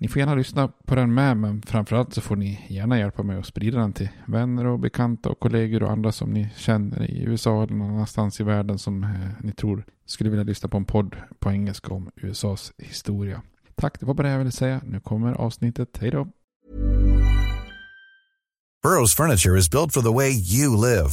Ni 0.00 0.08
får 0.08 0.20
gärna 0.20 0.34
lyssna 0.34 0.68
på 0.68 0.94
den 0.94 1.14
med, 1.14 1.36
men 1.36 1.62
framförallt 1.62 2.14
så 2.14 2.20
får 2.20 2.36
ni 2.36 2.66
gärna 2.68 2.98
hjälpa 2.98 3.22
mig 3.22 3.38
att 3.38 3.46
sprida 3.46 3.78
den 3.78 3.92
till 3.92 4.08
vänner 4.26 4.66
och 4.66 4.78
bekanta 4.78 5.28
och 5.28 5.40
kollegor 5.40 5.82
och 5.82 5.90
andra 5.90 6.12
som 6.12 6.30
ni 6.30 6.50
känner 6.56 7.10
i 7.10 7.22
USA 7.22 7.62
eller 7.62 7.74
någon 7.74 7.90
annanstans 7.90 8.40
i 8.40 8.44
världen 8.44 8.78
som 8.78 9.04
eh, 9.04 9.10
ni 9.40 9.52
tror 9.52 9.84
skulle 10.06 10.30
vilja 10.30 10.44
lyssna 10.44 10.68
på 10.68 10.76
en 10.76 10.84
podd 10.84 11.16
på 11.38 11.50
engelska 11.50 11.94
om 11.94 12.10
USAs 12.16 12.72
historia. 12.78 13.42
Tack, 13.74 14.00
det 14.00 14.06
var 14.06 14.14
bara 14.14 14.26
det 14.26 14.32
jag 14.32 14.38
ville 14.38 14.52
säga. 14.52 14.80
Nu 14.84 15.00
kommer 15.00 15.32
avsnittet. 15.32 15.98
Hej 16.00 16.10
då! 16.10 16.28
Burrows 18.82 19.14
furniture 19.16 19.58
is 19.58 19.70
built 19.70 19.92
for 19.92 20.02
the 20.02 20.12
way 20.12 20.30
you 20.30 20.76
live. 20.76 21.10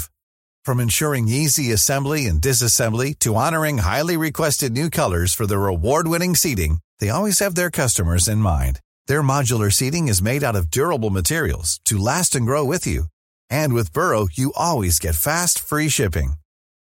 From 0.66 0.80
ensuring 0.80 1.28
easy 1.28 1.74
assembly 1.74 2.28
and 2.28 2.42
disassembly 2.42 3.14
to 3.20 3.36
honoring 3.36 3.78
highly 3.78 4.18
requested 4.18 4.72
new 4.72 4.90
colors 4.90 5.36
for 5.36 5.46
their 5.46 5.68
award-winning 5.68 6.36
seating, 6.36 6.80
they 7.00 7.10
always 7.10 7.40
have 7.40 7.56
their 7.56 7.72
customers 7.72 8.28
in 8.28 8.38
mind. 8.38 8.80
Their 9.08 9.22
modular 9.22 9.72
seating 9.74 10.08
is 10.08 10.22
made 10.22 10.44
out 10.44 10.56
of 10.56 10.72
durable 10.72 11.10
materials 11.10 11.80
to 11.86 11.98
last 11.98 12.36
and 12.36 12.46
grow 12.46 12.64
with 12.64 12.88
you. 12.88 13.06
And 13.50 13.74
with 13.74 13.92
Burrow, 13.94 14.28
you 14.32 14.54
always 14.56 15.00
get 15.00 15.16
fast, 15.16 15.60
free 15.60 15.90
shipping. 15.90 16.34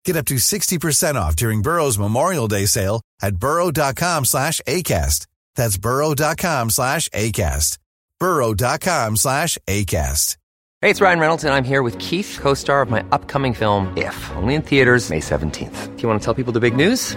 Get 0.04 0.16
up 0.16 0.26
to 0.26 0.34
60% 0.34 1.14
off 1.16 1.34
during 1.36 1.62
Burrow's 1.62 1.98
Memorial 1.98 2.48
Day 2.48 2.66
sale 2.66 3.00
at 3.22 3.36
burrow.com 3.36 4.24
slash 4.24 4.60
ACAST. 4.66 5.26
That's 5.56 5.78
burrow.com 5.78 6.70
slash 6.70 7.08
ACAST. 7.08 7.78
burrow.com 8.20 9.16
slash 9.16 9.58
ACAST. 9.66 10.36
Hey, 10.82 10.90
it's 10.90 11.00
Ryan 11.00 11.18
Reynolds, 11.18 11.42
and 11.42 11.54
I'm 11.54 11.64
here 11.64 11.82
with 11.82 11.98
Keith, 11.98 12.38
co 12.40 12.52
star 12.54 12.82
of 12.82 12.90
my 12.90 13.02
upcoming 13.10 13.54
film, 13.54 13.96
If, 13.96 14.30
only 14.36 14.54
in 14.54 14.62
theaters, 14.62 15.10
May 15.10 15.20
17th. 15.20 15.96
Do 15.96 16.02
you 16.02 16.08
want 16.08 16.20
to 16.20 16.24
tell 16.24 16.34
people 16.34 16.52
the 16.52 16.60
big 16.60 16.76
news? 16.76 17.16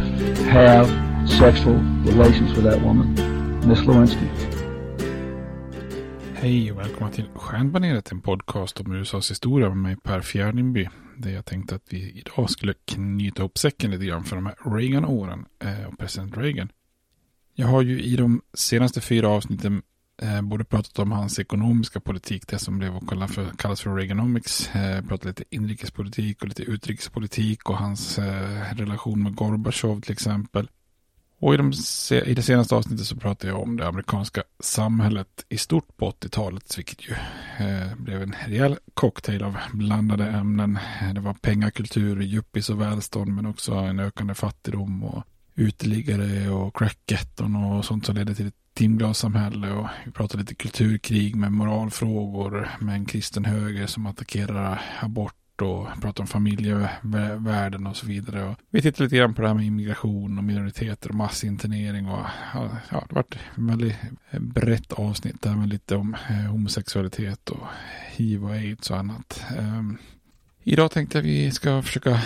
have 0.51 0.87
sexual 1.39 1.75
relations 2.05 2.51
with 2.57 2.63
that 2.63 2.81
woman, 2.81 3.15
Miss 3.67 3.85
Lewinsky. 3.85 4.25
Hej 6.33 6.71
och 6.71 6.79
välkomna 6.79 7.11
till 7.11 7.29
Stjärnbaneret, 7.35 8.11
en 8.11 8.21
podcast 8.21 8.79
om 8.79 8.91
USAs 8.91 9.31
historia 9.31 9.69
med 9.69 9.77
mig 9.77 9.95
Per 9.95 10.21
Fjärdingby. 10.21 10.89
Där 11.17 11.31
jag 11.31 11.45
tänkte 11.45 11.75
att 11.75 11.83
vi 11.89 12.11
idag 12.11 12.49
skulle 12.49 12.73
knyta 12.85 13.41
ihop 13.41 13.57
säcken 13.57 13.91
lite 13.91 14.05
grann 14.05 14.23
för 14.23 14.35
de 14.35 14.45
här 14.45 14.55
Reagan-åren 14.77 15.45
eh, 15.59 15.85
och 15.87 15.99
president 15.99 16.37
Reagan. 16.37 16.71
Jag 17.53 17.67
har 17.67 17.81
ju 17.81 18.01
i 18.01 18.15
de 18.15 18.41
senaste 18.53 19.01
fyra 19.01 19.29
avsnitten 19.29 19.81
eh, 20.21 20.41
både 20.41 20.63
pratat 20.63 20.99
om 20.99 21.11
hans 21.11 21.39
ekonomiska 21.39 21.99
politik, 21.99 22.47
det 22.47 22.59
som 22.59 22.77
blev 22.77 22.99
för, 23.27 23.57
kallas 23.57 23.81
för 23.81 23.95
Reaganomics, 23.95 24.75
eh, 24.75 25.01
pratat 25.05 25.25
lite 25.25 25.43
inrikespolitik 25.49 26.41
och 26.41 26.47
lite 26.47 26.63
utrikespolitik 26.63 27.69
och 27.69 27.77
hans 27.77 28.19
eh, 28.19 28.75
relation 28.75 29.23
med 29.23 29.35
Gorbachev 29.35 30.01
till 30.01 30.11
exempel. 30.11 30.67
Och 31.41 31.53
i, 31.53 31.57
de, 31.57 31.73
i 32.25 32.33
det 32.33 32.43
senaste 32.43 32.75
avsnittet 32.75 33.05
så 33.05 33.15
pratade 33.15 33.53
jag 33.53 33.61
om 33.61 33.77
det 33.77 33.87
amerikanska 33.87 34.43
samhället 34.59 35.45
i 35.49 35.57
stort 35.57 35.97
på 35.97 36.11
80-talet, 36.11 36.77
vilket 36.77 37.09
ju 37.09 37.13
eh, 37.65 37.95
blev 37.97 38.21
en 38.21 38.35
rejäl 38.45 38.77
cocktail 38.93 39.43
av 39.43 39.57
blandade 39.73 40.25
ämnen. 40.27 40.79
Eh, 41.01 41.13
det 41.13 41.21
var 41.21 41.33
pengakultur, 41.33 42.21
yuppies 42.21 42.69
och 42.69 42.81
välstånd, 42.81 43.35
men 43.35 43.45
också 43.45 43.73
en 43.73 43.99
ökande 43.99 44.33
fattigdom 44.33 45.03
och 45.03 45.23
uteliggare 45.55 46.49
och 46.49 46.77
crackgetton 46.77 47.55
och 47.55 47.85
sånt 47.85 48.05
som 48.05 48.15
ledde 48.15 48.35
till 48.35 48.47
ett 48.47 48.60
timglassamhälle 48.73 49.71
och 49.71 49.87
vi 50.05 50.11
pratar 50.11 50.39
lite 50.39 50.55
kulturkrig 50.55 51.35
med 51.35 51.51
moralfrågor 51.51 52.69
med 52.79 52.95
en 52.95 53.05
kristen 53.05 53.45
höger 53.45 53.87
som 53.87 54.05
attackerar 54.05 54.81
abort 55.01 55.61
och 55.61 55.87
pratar 56.01 56.23
om 56.23 56.27
familjevärden 56.27 57.87
och 57.87 57.97
så 57.97 58.05
vidare. 58.05 58.43
Och 58.43 58.55
vi 58.69 58.81
tittar 58.81 59.03
lite 59.03 59.15
grann 59.15 59.33
på 59.33 59.41
det 59.41 59.47
här 59.47 59.55
med 59.55 59.65
immigration 59.65 60.37
och 60.37 60.43
minoriteter 60.43 61.09
och 61.09 61.15
massinternering 61.15 62.07
och 62.07 62.25
ja, 62.53 62.69
det 63.09 63.15
varit 63.15 63.35
ett 63.35 63.39
väldigt 63.55 63.95
brett 64.39 64.93
avsnitt 64.93 65.41
där 65.41 65.55
med 65.55 65.69
lite 65.69 65.95
om 65.95 66.15
eh, 66.29 66.35
homosexualitet 66.35 67.49
och 67.49 67.67
hiv 68.11 68.45
och 68.45 68.51
aids 68.51 68.91
och 68.91 68.97
annat. 68.97 69.43
Um, 69.59 69.97
Idag 70.63 70.91
tänkte 70.91 71.17
jag 71.17 71.23
att 71.23 71.29
vi 71.29 71.51
ska 71.51 71.81
försöka 71.81 72.19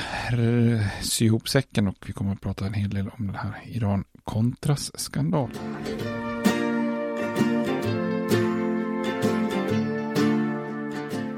sy 1.01 1.25
ihop 1.25 1.49
säcken 1.49 1.87
och 1.87 1.95
vi 2.07 2.13
kommer 2.13 2.31
att 2.31 2.41
prata 2.41 2.65
en 2.65 2.73
hel 2.73 2.89
del 2.89 3.09
om 3.09 3.27
den 3.27 3.35
här 3.35 3.61
Iran-Contras-skandalen. 3.65 5.55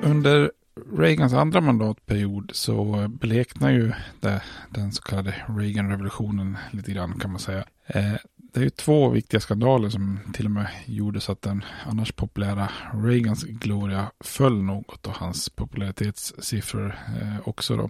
Under 0.08 0.52
Reagans 0.98 1.34
andra 1.34 1.62
mandatperiod 1.62 2.52
så 2.54 3.08
bleknar 3.08 3.70
ju 3.70 3.92
det, 4.20 4.42
den 4.70 4.92
så 4.92 5.02
kallade 5.02 5.36
Reagan-revolutionen 5.48 6.58
lite 6.72 6.92
grann 6.92 7.20
kan 7.20 7.32
man 7.32 7.40
säga. 7.40 7.64
Eh, 7.88 8.14
det 8.54 8.60
är 8.60 8.64
ju 8.64 8.70
två 8.70 9.10
viktiga 9.10 9.40
skandaler 9.40 9.90
som 9.90 10.20
till 10.34 10.46
och 10.46 10.52
med 10.52 10.68
gjorde 10.86 11.20
så 11.20 11.32
att 11.32 11.42
den 11.42 11.64
annars 11.86 12.12
populära 12.12 12.70
Reagans 12.94 13.44
gloria 13.44 14.12
föll 14.20 14.64
något 14.64 15.08
och 15.08 15.14
hans 15.14 15.50
popularitetssiffror 15.50 16.96
eh, 17.22 17.48
också 17.48 17.76
då. 17.76 17.90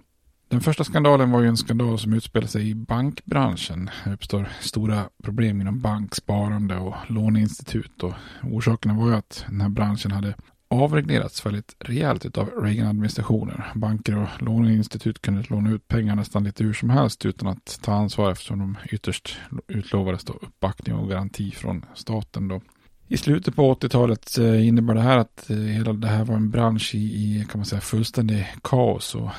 Den 0.50 0.62
första 0.62 0.84
skandalen 0.84 1.32
var 1.32 1.42
ju 1.42 1.48
en 1.48 1.58
skandal 1.58 2.00
som 2.00 2.14
utspelade 2.14 2.48
sig 2.48 2.70
i 2.70 2.76
bankbranschen. 2.76 3.90
Det 4.06 4.14
uppstår 4.14 4.50
stora 4.60 5.10
problem 5.24 5.62
inom 5.62 5.82
banksparande 5.82 6.78
och 6.78 6.96
låneinstitut. 7.08 8.04
Och 8.04 8.14
orsakerna 8.44 8.94
var 8.94 9.08
ju 9.08 9.16
att 9.16 9.46
den 9.50 9.62
här 9.62 9.70
branschen 9.70 10.12
hade 10.12 10.36
avreglerats 10.70 11.46
väldigt 11.46 11.76
rejält 11.80 12.38
av 12.38 12.50
Reagan-administrationen. 12.50 13.62
Banker 13.76 14.18
och 14.18 14.42
låneinstitut 14.42 15.22
kunde 15.22 15.44
låna 15.50 15.72
ut 15.72 15.88
pengar 15.88 16.16
nästan 16.16 16.44
lite 16.44 16.64
hur 16.64 16.74
som 16.74 16.90
helst 16.90 17.26
utan 17.26 17.48
att 17.48 17.80
ta 17.82 17.94
ansvar 17.94 18.32
eftersom 18.32 18.60
de 18.60 18.78
ytterst 18.90 19.38
utlovades 19.68 20.24
då 20.24 20.34
uppbackning 20.34 20.96
och 20.96 21.10
garanti 21.10 21.52
från 21.52 21.86
staten. 21.96 22.48
Då. 22.48 22.62
I 23.10 23.18
slutet 23.18 23.56
på 23.56 23.74
80-talet 23.74 24.38
eh, 24.38 24.68
innebar 24.68 24.94
det 24.94 25.02
här 25.02 25.18
att 25.18 25.50
eh, 25.50 25.58
hela 25.58 25.94
det 25.94 26.08
här 26.08 26.26
var 26.26 26.36
en 26.36 26.50
bransch 26.52 26.96
i, 26.96 26.98
i 26.98 27.46
kan 27.50 27.60
man 27.60 27.66
säga, 27.66 27.82
fullständig 27.82 28.48
kaos 28.64 29.16
och 29.16 29.30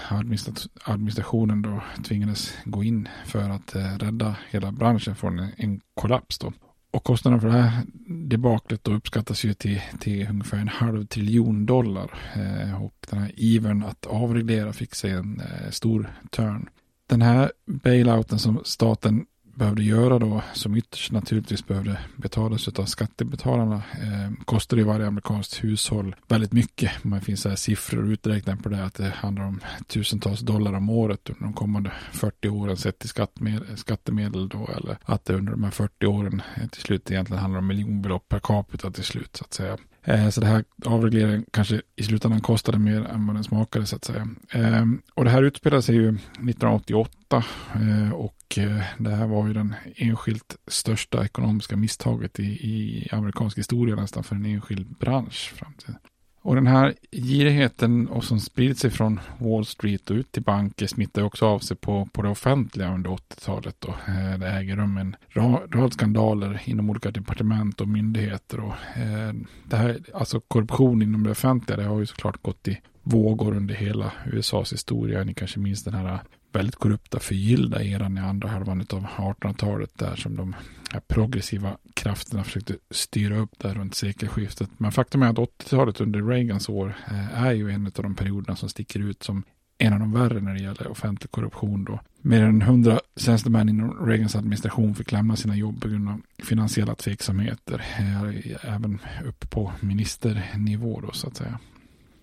administrationen 0.85 1.63
då 1.63 1.83
tvingades 2.05 2.55
gå 2.65 2.85
in 2.85 3.09
för 3.27 3.51
att 3.51 3.75
eh, 3.75 3.99
rädda 3.99 4.37
hela 4.51 4.73
branschen 4.73 5.17
från 5.17 5.39
en, 5.39 5.51
en 5.57 5.81
kollaps. 5.95 6.39
Då. 6.39 6.53
Och 6.91 7.05
kostnaden 7.05 7.41
för 7.41 7.49
det 7.49 7.55
här 7.55 7.83
debaklet 8.07 8.85
då 8.85 8.93
uppskattas 8.93 9.45
ju 9.45 9.55
till, 9.55 9.81
till 10.01 10.27
ungefär 10.31 10.59
en 10.59 10.69
halv 10.69 11.07
triljon 11.07 11.67
dollar. 11.67 12.11
Eh, 12.35 12.83
och 12.83 12.95
den 13.11 13.19
här 13.19 13.33
ivern 13.37 13.83
att 13.83 14.07
avreglera 14.07 14.73
fick 14.73 14.95
sig 14.95 15.11
en 15.11 15.41
eh, 15.41 15.71
stor 15.71 16.11
törn. 16.31 16.69
Den 17.07 17.23
här 17.23 17.53
bailouten 17.67 18.39
som 18.39 18.61
staten 18.65 19.27
behövde 19.59 19.83
göra 19.83 20.19
då, 20.19 20.43
som 20.53 20.77
ytterst 20.77 21.13
naturligtvis 21.13 21.67
behövde 21.67 21.99
betalas 22.17 22.69
av 22.69 22.85
skattebetalarna, 22.85 23.77
eh, 23.77 24.45
kostade 24.45 24.83
ju 24.83 24.89
varje 24.89 25.07
amerikanskt 25.07 25.65
hushåll 25.65 26.17
väldigt 26.29 26.53
mycket. 26.53 27.05
Man 27.05 27.21
finns 27.21 27.45
här 27.45 27.57
siffror 27.57 28.03
och 28.03 28.09
uträkningar 28.09 28.57
på 28.57 28.69
det, 28.69 28.85
att 28.85 28.95
det 28.95 29.13
handlar 29.17 29.45
om 29.45 29.61
tusentals 29.87 30.41
dollar 30.41 30.73
om 30.73 30.91
året 30.91 31.31
under 31.31 31.45
de 31.45 31.53
kommande 31.53 31.93
40 32.13 32.49
åren 32.49 32.77
sett 32.77 32.99
till 32.99 33.09
skattemedel, 33.09 33.77
skattemedel 33.77 34.49
då, 34.49 34.69
eller 34.77 34.99
att 35.03 35.25
det 35.25 35.35
under 35.35 35.53
de 35.53 35.65
här 35.65 35.71
40 35.71 36.07
åren 36.07 36.43
till 36.73 36.83
slut 36.83 37.11
egentligen 37.11 37.43
handlar 37.43 37.59
om 37.59 37.67
miljonbelopp 37.67 38.29
per 38.29 38.39
capita 38.39 38.91
till 38.91 39.05
slut, 39.05 39.37
så 39.37 39.45
att 39.45 39.55
säga. 39.55 39.77
Eh, 40.09 40.29
så 40.29 40.41
det 40.41 40.47
här 40.47 40.65
avregleringen 40.87 41.45
kanske 41.51 41.83
i 41.97 42.03
slutändan 42.03 42.41
kostade 42.41 42.79
mer 42.79 43.05
än 43.05 43.27
vad 43.27 43.37
den 43.37 43.45
smakade 43.45 43.87
så 43.87 43.97
att 43.97 44.05
säga. 44.05 44.29
Eh, 44.53 44.85
och 45.15 45.25
det 45.25 45.31
här 45.31 45.43
utspelade 45.43 45.83
sig 45.83 45.95
ju 45.95 46.09
1988 46.09 47.45
eh, 47.75 48.13
och 48.13 48.59
eh, 48.59 48.83
det 48.99 49.11
här 49.11 49.27
var 49.27 49.47
ju 49.47 49.53
den 49.53 49.75
enskilt 49.97 50.57
största 50.67 51.25
ekonomiska 51.25 51.77
misstaget 51.77 52.41
i, 52.41 52.45
i 52.45 53.09
amerikansk 53.13 53.59
historia 53.59 53.97
nästan 53.97 54.25
för 54.25 54.37
en 54.37 54.47
enskild 54.47 54.99
bransch. 54.99 55.53
Fram 55.57 55.73
till. 55.73 55.95
Och 56.43 56.55
den 56.55 56.67
här 56.67 56.95
girigheten 57.13 58.09
och 58.09 58.25
som 58.25 58.41
spridit 58.41 58.79
sig 58.79 58.91
från 58.91 59.21
Wall 59.39 59.67
Street 59.67 60.11
och 60.11 60.17
ut 60.17 60.33
till 60.33 60.43
banker 60.43 60.87
smittar 60.87 61.23
också 61.23 61.47
av 61.47 61.59
sig 61.59 61.77
på, 61.77 62.09
på 62.13 62.23
det 62.23 62.29
offentliga 62.29 62.95
under 62.95 63.11
80-talet. 63.11 63.85
Eh, 63.85 64.39
det 64.39 64.49
äger 64.49 64.77
rum 64.77 64.97
en 64.97 65.17
rad, 65.29 65.75
rad 65.75 65.93
skandaler 65.93 66.63
inom 66.65 66.91
olika 66.91 67.11
departement 67.11 67.81
och 67.81 67.89
myndigheter. 67.89 68.61
Och, 68.61 68.99
eh, 68.99 69.35
det 69.65 69.77
här, 69.77 69.99
alltså 70.15 70.41
korruption 70.41 71.03
inom 71.03 71.23
det 71.23 71.31
offentliga 71.31 71.77
det 71.77 71.85
har 71.85 72.01
ju 72.01 72.07
såklart 72.07 72.43
gått 72.43 72.69
i 72.69 72.81
vågor 73.03 73.57
under 73.57 73.75
hela 73.75 74.13
USAs 74.33 74.73
historia. 74.73 75.25
Ni 75.25 75.35
kanske 75.35 75.59
minns 75.59 75.85
den 75.85 75.95
här 75.95 76.21
väldigt 76.53 76.77
korrupta 76.77 77.19
förgyllda 77.21 77.85
eran 77.85 78.19
i 78.19 78.21
andra 78.21 78.49
halvan 78.49 78.81
av 78.81 79.07
1800-talet 79.07 79.99
där 79.99 80.17
som 80.17 80.37
de 80.37 80.55
här 80.93 81.01
progressiva 81.01 81.77
krafterna 81.95 82.45
försökte 82.45 82.77
styra 82.91 83.39
upp 83.39 83.59
där 83.59 83.75
runt 83.75 83.95
sekelskiftet. 83.95 84.71
Men 84.77 84.93
faktum 84.93 85.23
är 85.23 85.29
att 85.31 85.37
80-talet 85.37 86.01
under 86.01 86.23
Reagans 86.23 86.69
år 86.69 86.95
eh, 87.07 87.43
är 87.43 87.53
ju 87.53 87.71
en 87.71 87.87
av 87.87 88.03
de 88.03 88.15
perioderna 88.15 88.57
som 88.57 88.69
sticker 88.69 89.01
ut 89.01 89.23
som 89.23 89.43
en 89.79 89.93
av 89.93 89.99
de 89.99 90.13
värre 90.13 90.41
när 90.41 90.55
det 90.55 90.61
gäller 90.61 90.89
offentlig 90.89 91.31
korruption. 91.31 91.85
Då. 91.85 92.01
Mer 92.21 92.43
än 92.43 92.63
hundra 92.63 93.01
tjänstemän 93.17 93.69
inom 93.69 94.07
Reagans 94.07 94.37
administration 94.37 94.95
fick 94.95 95.13
lämna 95.13 95.37
sina 95.37 95.57
jobb 95.57 95.81
på 95.83 95.89
grund 95.89 96.09
av 96.09 96.21
finansiella 96.39 96.95
tveksamheter. 96.95 97.85
Eh, 97.99 98.75
även 98.75 98.99
upp 99.25 99.51
på 99.51 99.73
ministernivå 99.81 101.01
då 101.01 101.13
så 101.13 101.29
att 101.29 101.37
säga. 101.37 101.59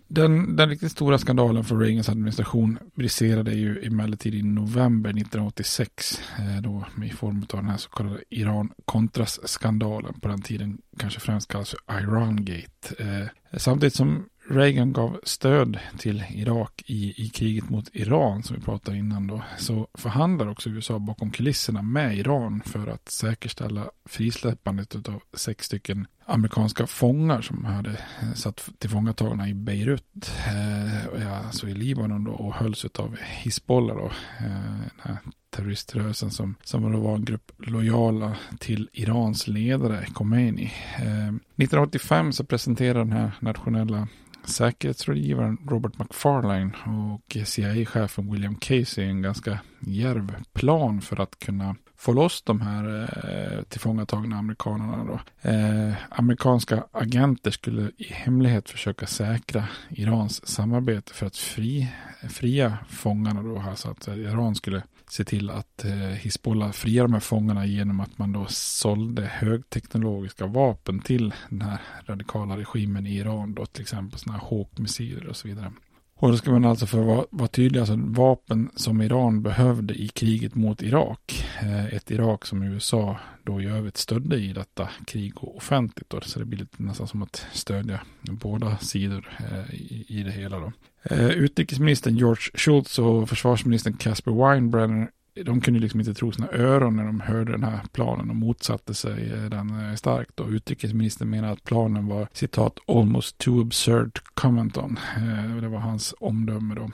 Den, 0.07 0.55
den 0.55 0.69
riktigt 0.69 0.91
stora 0.91 1.17
skandalen 1.17 1.63
för 1.63 1.77
Reagans 1.77 2.09
administration 2.09 2.79
briserade 2.95 3.51
ju 3.51 3.85
emellertid 3.85 4.35
i 4.35 4.43
november 4.43 5.09
1986. 5.09 6.21
Eh, 6.39 6.61
då 6.61 6.85
i 7.03 7.09
form 7.09 7.45
av 7.53 7.59
den 7.59 7.69
här 7.69 7.77
så 7.77 7.89
kallade 7.89 8.23
Iran-Contras-skandalen. 8.29 10.19
På 10.19 10.27
den 10.27 10.41
tiden 10.41 10.77
kanske 10.97 11.19
främst 11.19 11.51
kallas 11.51 11.69
för 11.69 11.99
Irangate. 11.99 12.95
Eh, 12.97 13.57
samtidigt 13.57 13.95
som 13.95 14.25
Reagan 14.49 14.93
gav 14.93 15.19
stöd 15.23 15.79
till 15.97 16.23
Irak 16.29 16.83
i, 16.85 17.23
i 17.25 17.29
kriget 17.29 17.69
mot 17.69 17.89
Iran 17.93 18.43
som 18.43 18.55
vi 18.55 18.61
pratade 18.61 18.97
innan 18.97 19.27
då, 19.27 19.43
så 19.57 19.87
förhandlar 19.93 20.47
också 20.47 20.69
USA 20.69 20.99
bakom 20.99 21.31
kulisserna 21.31 21.81
med 21.81 22.17
Iran 22.17 22.61
för 22.65 22.87
att 22.87 23.09
säkerställa 23.09 23.89
frisläppandet 24.05 24.95
av 25.09 25.21
sex 25.33 25.65
stycken 25.65 26.07
amerikanska 26.25 26.87
fångar 26.87 27.41
som 27.41 27.65
hade 27.65 27.97
satt 28.35 28.69
tillfångatagna 28.79 29.49
i 29.49 29.53
Beirut, 29.53 30.31
eh, 30.47 31.45
alltså 31.45 31.67
i 31.67 31.73
Libanon 31.73 32.23
då, 32.23 32.31
och 32.31 32.53
hölls 32.53 32.85
av 32.85 33.17
Hizbollah 33.17 33.97
då, 33.97 34.11
eh, 34.45 35.15
terroriströrelsen 35.49 36.31
som, 36.31 36.55
som 36.63 36.91
då 36.91 36.99
var 36.99 37.15
en 37.15 37.25
grupp 37.25 37.51
lojala 37.57 38.35
till 38.59 38.89
Irans 38.93 39.47
ledare 39.47 40.05
Khomeini. 40.13 40.73
Eh, 40.95 41.33
1985 41.55 42.33
så 42.33 42.43
presenterade 42.43 42.99
den 42.99 43.11
här 43.11 43.31
nationella 43.39 44.07
säkerhetsrådgivaren 44.45 45.57
Robert 45.67 45.99
McFarlane 45.99 46.71
och 46.85 47.37
CIA-chefen 47.47 48.31
William 48.31 48.55
Casey 48.55 49.03
en 49.05 49.21
ganska 49.21 49.59
järv 49.79 50.35
plan 50.53 51.01
för 51.01 51.21
att 51.21 51.39
kunna 51.39 51.75
få 52.05 52.13
loss 52.13 52.41
de 52.41 52.61
här 52.61 53.09
eh, 53.23 53.63
tillfångatagna 53.63 54.35
amerikanerna. 54.35 55.03
Då. 55.03 55.49
Eh, 55.49 55.93
amerikanska 56.09 56.83
agenter 56.91 57.51
skulle 57.51 57.91
i 57.97 58.13
hemlighet 58.13 58.69
försöka 58.69 59.07
säkra 59.07 59.67
Irans 59.89 60.47
samarbete 60.47 61.13
för 61.13 61.25
att 61.25 61.37
fri, 61.37 61.87
fria 62.29 62.77
fångarna. 62.89 63.43
Då, 63.43 63.59
alltså 63.59 63.89
att 63.89 64.07
Iran 64.07 64.55
skulle 64.55 64.83
se 65.09 65.23
till 65.23 65.49
att 65.49 65.85
eh, 65.85 65.91
Hizbollah 65.91 66.71
friar 66.71 67.03
de 67.03 67.13
här 67.13 67.19
fångarna 67.19 67.65
genom 67.65 67.99
att 67.99 68.17
man 68.17 68.31
då 68.31 68.45
sålde 68.49 69.21
högteknologiska 69.25 70.47
vapen 70.47 70.99
till 70.99 71.33
den 71.49 71.61
här 71.61 71.81
radikala 72.05 72.57
regimen 72.57 73.07
i 73.07 73.17
Iran. 73.17 73.53
Då, 73.53 73.65
till 73.65 73.81
exempel 73.81 74.19
sådana 74.19 74.39
här 74.39 74.49
Hawk-missiler 74.49 75.27
och 75.27 75.35
så 75.35 75.47
vidare. 75.47 75.71
Och 76.17 76.31
då 76.31 76.37
ska 76.37 76.51
man 76.51 76.65
alltså 76.65 76.85
för 76.85 76.99
att 76.99 77.05
vara, 77.05 77.25
vara 77.29 77.47
tydlig, 77.47 77.79
alltså 77.79 77.95
vapen 77.97 78.69
som 78.75 79.01
Iran 79.01 79.41
behövde 79.41 79.93
i 79.93 80.07
kriget 80.07 80.55
mot 80.55 80.81
Irak. 80.81 81.44
Eh, 81.61 81.85
ett 81.85 82.11
Irak 82.11 82.45
som 82.45 82.63
USA 82.63 83.17
då 83.43 83.61
i 83.61 83.65
övrigt 83.65 83.97
stödde 83.97 84.35
i 84.35 84.53
detta 84.53 84.89
krig 85.07 85.33
och 85.35 85.57
offentligt. 85.57 86.09
Då, 86.09 86.21
så 86.21 86.39
det 86.39 86.45
blir 86.45 86.59
lite 86.59 86.83
nästan 86.83 87.07
som 87.07 87.21
att 87.21 87.45
stödja 87.51 88.01
båda 88.21 88.77
sidor 88.77 89.29
eh, 89.39 89.75
i, 89.75 90.05
i 90.07 90.23
det 90.23 90.31
hela. 90.31 90.59
Då. 90.59 90.71
Eh, 91.03 91.29
utrikesministern 91.29 92.17
George 92.17 92.51
Shultz 92.53 92.99
och 92.99 93.29
försvarsministern 93.29 93.93
Casper 93.93 94.31
Weinbrenner 94.31 95.09
de 95.45 95.61
kunde 95.61 95.79
liksom 95.79 95.99
inte 95.99 96.13
tro 96.13 96.31
sina 96.31 96.47
öron 96.51 96.95
när 96.95 97.05
de 97.05 97.19
hörde 97.19 97.51
den 97.51 97.63
här 97.63 97.81
planen 97.91 98.29
och 98.29 98.35
motsatte 98.35 98.93
sig 98.93 99.31
eh, 99.31 99.43
den 99.43 99.89
eh, 99.89 99.95
starkt. 99.95 100.39
Och 100.39 100.49
utrikesministern 100.49 101.29
menar 101.29 101.51
att 101.51 101.63
planen 101.63 102.07
var 102.07 102.27
citat 102.33 102.79
almost 102.87 103.37
too 103.37 103.61
absurd 103.61 104.13
to 104.13 104.21
comment 104.33 104.77
on. 104.77 104.99
Det 105.61 105.67
var 105.67 105.79
hans 105.79 106.15
omdöme 106.19 106.75
då. 106.75 106.91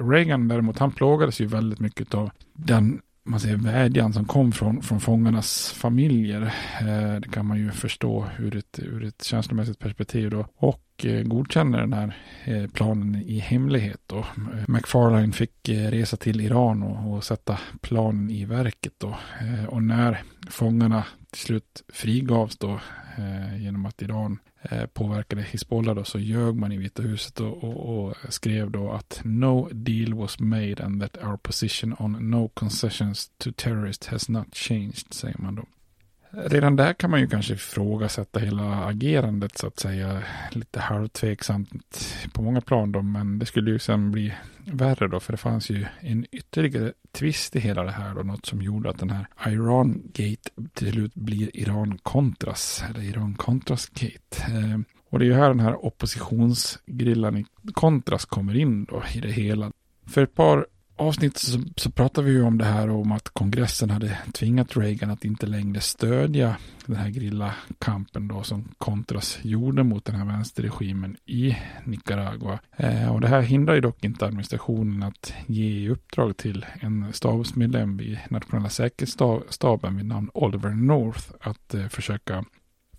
Reagan 0.00 0.48
däremot, 0.48 0.78
han 0.78 0.92
plågades 0.92 1.40
ju 1.40 1.46
väldigt 1.46 1.80
mycket 1.80 2.14
av 2.14 2.30
den 2.52 3.00
man 3.28 3.40
säger, 3.40 3.56
vädjan 3.56 4.12
som 4.12 4.24
kom 4.24 4.52
från, 4.52 4.82
från 4.82 5.00
fångarnas 5.00 5.72
familjer. 5.72 6.42
Eh, 6.80 7.20
det 7.20 7.28
kan 7.32 7.46
man 7.46 7.58
ju 7.58 7.70
förstå 7.70 8.26
ur 8.38 8.56
ett, 8.56 8.78
ur 8.78 9.04
ett 9.04 9.24
känslomässigt 9.24 9.78
perspektiv 9.78 10.30
då. 10.30 10.46
Och 10.56 11.04
eh, 11.04 11.22
godkänner 11.22 11.78
den 11.78 11.92
här 11.92 12.16
eh, 12.44 12.66
planen 12.70 13.14
i 13.14 13.38
hemlighet 13.38 14.00
då. 14.06 14.18
Eh, 14.18 14.64
McFarlane 14.68 15.32
fick 15.32 15.68
eh, 15.68 15.90
resa 15.90 16.16
till 16.16 16.40
Iran 16.40 16.82
och, 16.82 17.12
och, 17.12 17.24
sätta 17.24 17.58
planen 17.80 18.30
i 18.30 18.44
verket 18.44 18.94
då. 18.98 19.16
Eh, 19.40 19.64
och 19.64 19.82
när 19.82 20.22
fångarna 20.50 21.04
till 21.30 21.42
slut 21.42 21.84
frigavs 21.92 22.58
då 22.58 22.80
genom 23.58 23.86
att 23.86 24.02
Iran 24.02 24.38
Eh, 24.62 24.86
påverkade 24.86 25.42
Hizbollah 25.42 25.94
då, 25.94 26.04
så 26.04 26.18
ljög 26.18 26.56
man 26.56 26.72
i 26.72 26.76
Vita 26.76 27.02
huset 27.02 27.40
och, 27.40 27.64
och, 27.64 28.08
och, 28.08 28.16
skrev 28.28 28.70
då 28.70 28.92
att 28.92 29.20
no 29.24 29.68
deal 29.72 30.14
was 30.14 30.40
made 30.40 30.84
and 30.84 31.00
that 31.00 31.24
our 31.24 31.36
position 31.36 31.96
on 31.98 32.30
no 32.30 32.48
concessions 32.48 33.30
to 33.38 33.50
terrorists 33.56 34.06
has 34.06 34.28
not 34.28 34.54
changed, 34.54 35.14
säger 35.14 35.38
man 35.38 35.54
då. 35.54 35.64
Redan 36.30 36.76
där 36.76 36.92
kan 36.92 37.10
man 37.10 37.20
ju 37.20 37.26
kanske 37.26 37.54
ifrågasätta 37.54 38.40
hela 38.40 38.84
agerandet 38.84 39.58
så 39.58 39.66
att 39.66 39.78
säga. 39.78 40.22
Lite 40.50 40.80
halvtveksamt 40.80 42.14
på 42.32 42.42
många 42.42 42.60
plan 42.60 42.92
då, 42.92 43.02
men 43.02 43.38
det 43.38 43.46
skulle 43.46 43.70
ju 43.70 43.78
sen 43.78 44.10
bli 44.10 44.34
värre 44.64 45.08
då, 45.08 45.20
för 45.20 45.32
det 45.32 45.36
fanns 45.36 45.70
ju 45.70 45.86
en 46.00 46.26
ytterligare 46.32 46.92
twist 47.12 47.56
i 47.56 47.60
hela 47.60 47.82
det 47.82 47.90
här 47.90 48.14
då, 48.14 48.22
något 48.22 48.46
som 48.46 48.62
gjorde 48.62 48.90
att 48.90 48.98
den 48.98 49.10
här 49.10 49.26
Iran-gate 49.46 50.50
till 50.72 50.92
slut 50.92 51.14
blir 51.14 51.56
Iran-Contras, 51.56 52.84
eller 52.88 53.02
Iran-Contras-gate. 53.02 54.42
Eh, 54.48 54.80
och 55.10 55.18
det 55.18 55.24
är 55.24 55.26
ju 55.26 55.34
här 55.34 55.48
den 55.48 55.60
här 55.60 55.84
oppositionsgrillan 55.84 57.36
i 57.36 57.46
Contras 57.72 58.24
kommer 58.24 58.56
in 58.56 58.84
då 58.84 59.02
i 59.14 59.20
det 59.20 59.32
hela. 59.32 59.72
För 60.06 60.22
ett 60.22 60.34
par 60.34 60.66
avsnittet 60.98 61.38
så, 61.38 61.58
så 61.76 61.90
pratade 61.90 62.26
vi 62.26 62.32
ju 62.32 62.42
om 62.42 62.58
det 62.58 62.64
här 62.64 62.90
om 62.90 63.12
att 63.12 63.28
kongressen 63.28 63.90
hade 63.90 64.18
tvingat 64.34 64.76
Reagan 64.76 65.10
att 65.10 65.24
inte 65.24 65.46
längre 65.46 65.80
stödja 65.80 66.56
den 66.86 66.96
här 66.96 67.10
grillakampen 67.10 68.28
då 68.28 68.42
som 68.42 68.68
kontras 68.78 69.38
gjorde 69.42 69.82
mot 69.82 70.04
den 70.04 70.14
här 70.14 70.24
vänsterregimen 70.24 71.16
i 71.26 71.56
Nicaragua. 71.84 72.58
Eh, 72.76 73.14
och 73.14 73.20
det 73.20 73.28
här 73.28 73.40
hindrar 73.40 73.74
ju 73.74 73.80
dock 73.80 74.04
inte 74.04 74.26
administrationen 74.26 75.02
att 75.02 75.34
ge 75.46 75.68
i 75.68 75.88
uppdrag 75.88 76.36
till 76.36 76.66
en 76.80 77.12
stabsmedlem 77.12 77.96
vid 77.96 78.18
nationella 78.30 78.68
säkerhetsstaben 78.68 79.96
vid 79.96 80.06
namn 80.06 80.30
Oliver 80.34 80.70
North 80.70 81.30
att 81.40 81.74
eh, 81.74 81.88
försöka 81.88 82.44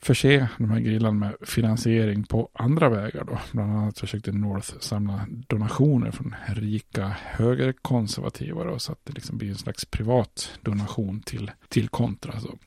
förse 0.02 0.48
de 0.58 0.72
här 0.72 0.80
grillarna 0.80 1.20
med 1.20 1.36
finansiering 1.42 2.24
på 2.24 2.50
andra 2.54 2.90
vägar 2.90 3.24
då. 3.24 3.40
Bland 3.52 3.78
annat 3.78 4.00
försökte 4.00 4.32
North 4.32 4.74
samla 4.80 5.26
donationer 5.30 6.12
från 6.12 6.36
rika 6.48 7.16
högerkonservativa 7.26 8.64
då, 8.64 8.80
så 8.80 8.92
att 8.92 9.00
det 9.04 9.14
liksom 9.14 9.38
blir 9.38 9.50
en 9.50 9.56
slags 9.56 9.86
privat 9.86 10.60
donation 10.62 11.22
till, 11.22 11.52
till 11.70 11.90
kontra. 11.90 12.40
Så. 12.40 12.58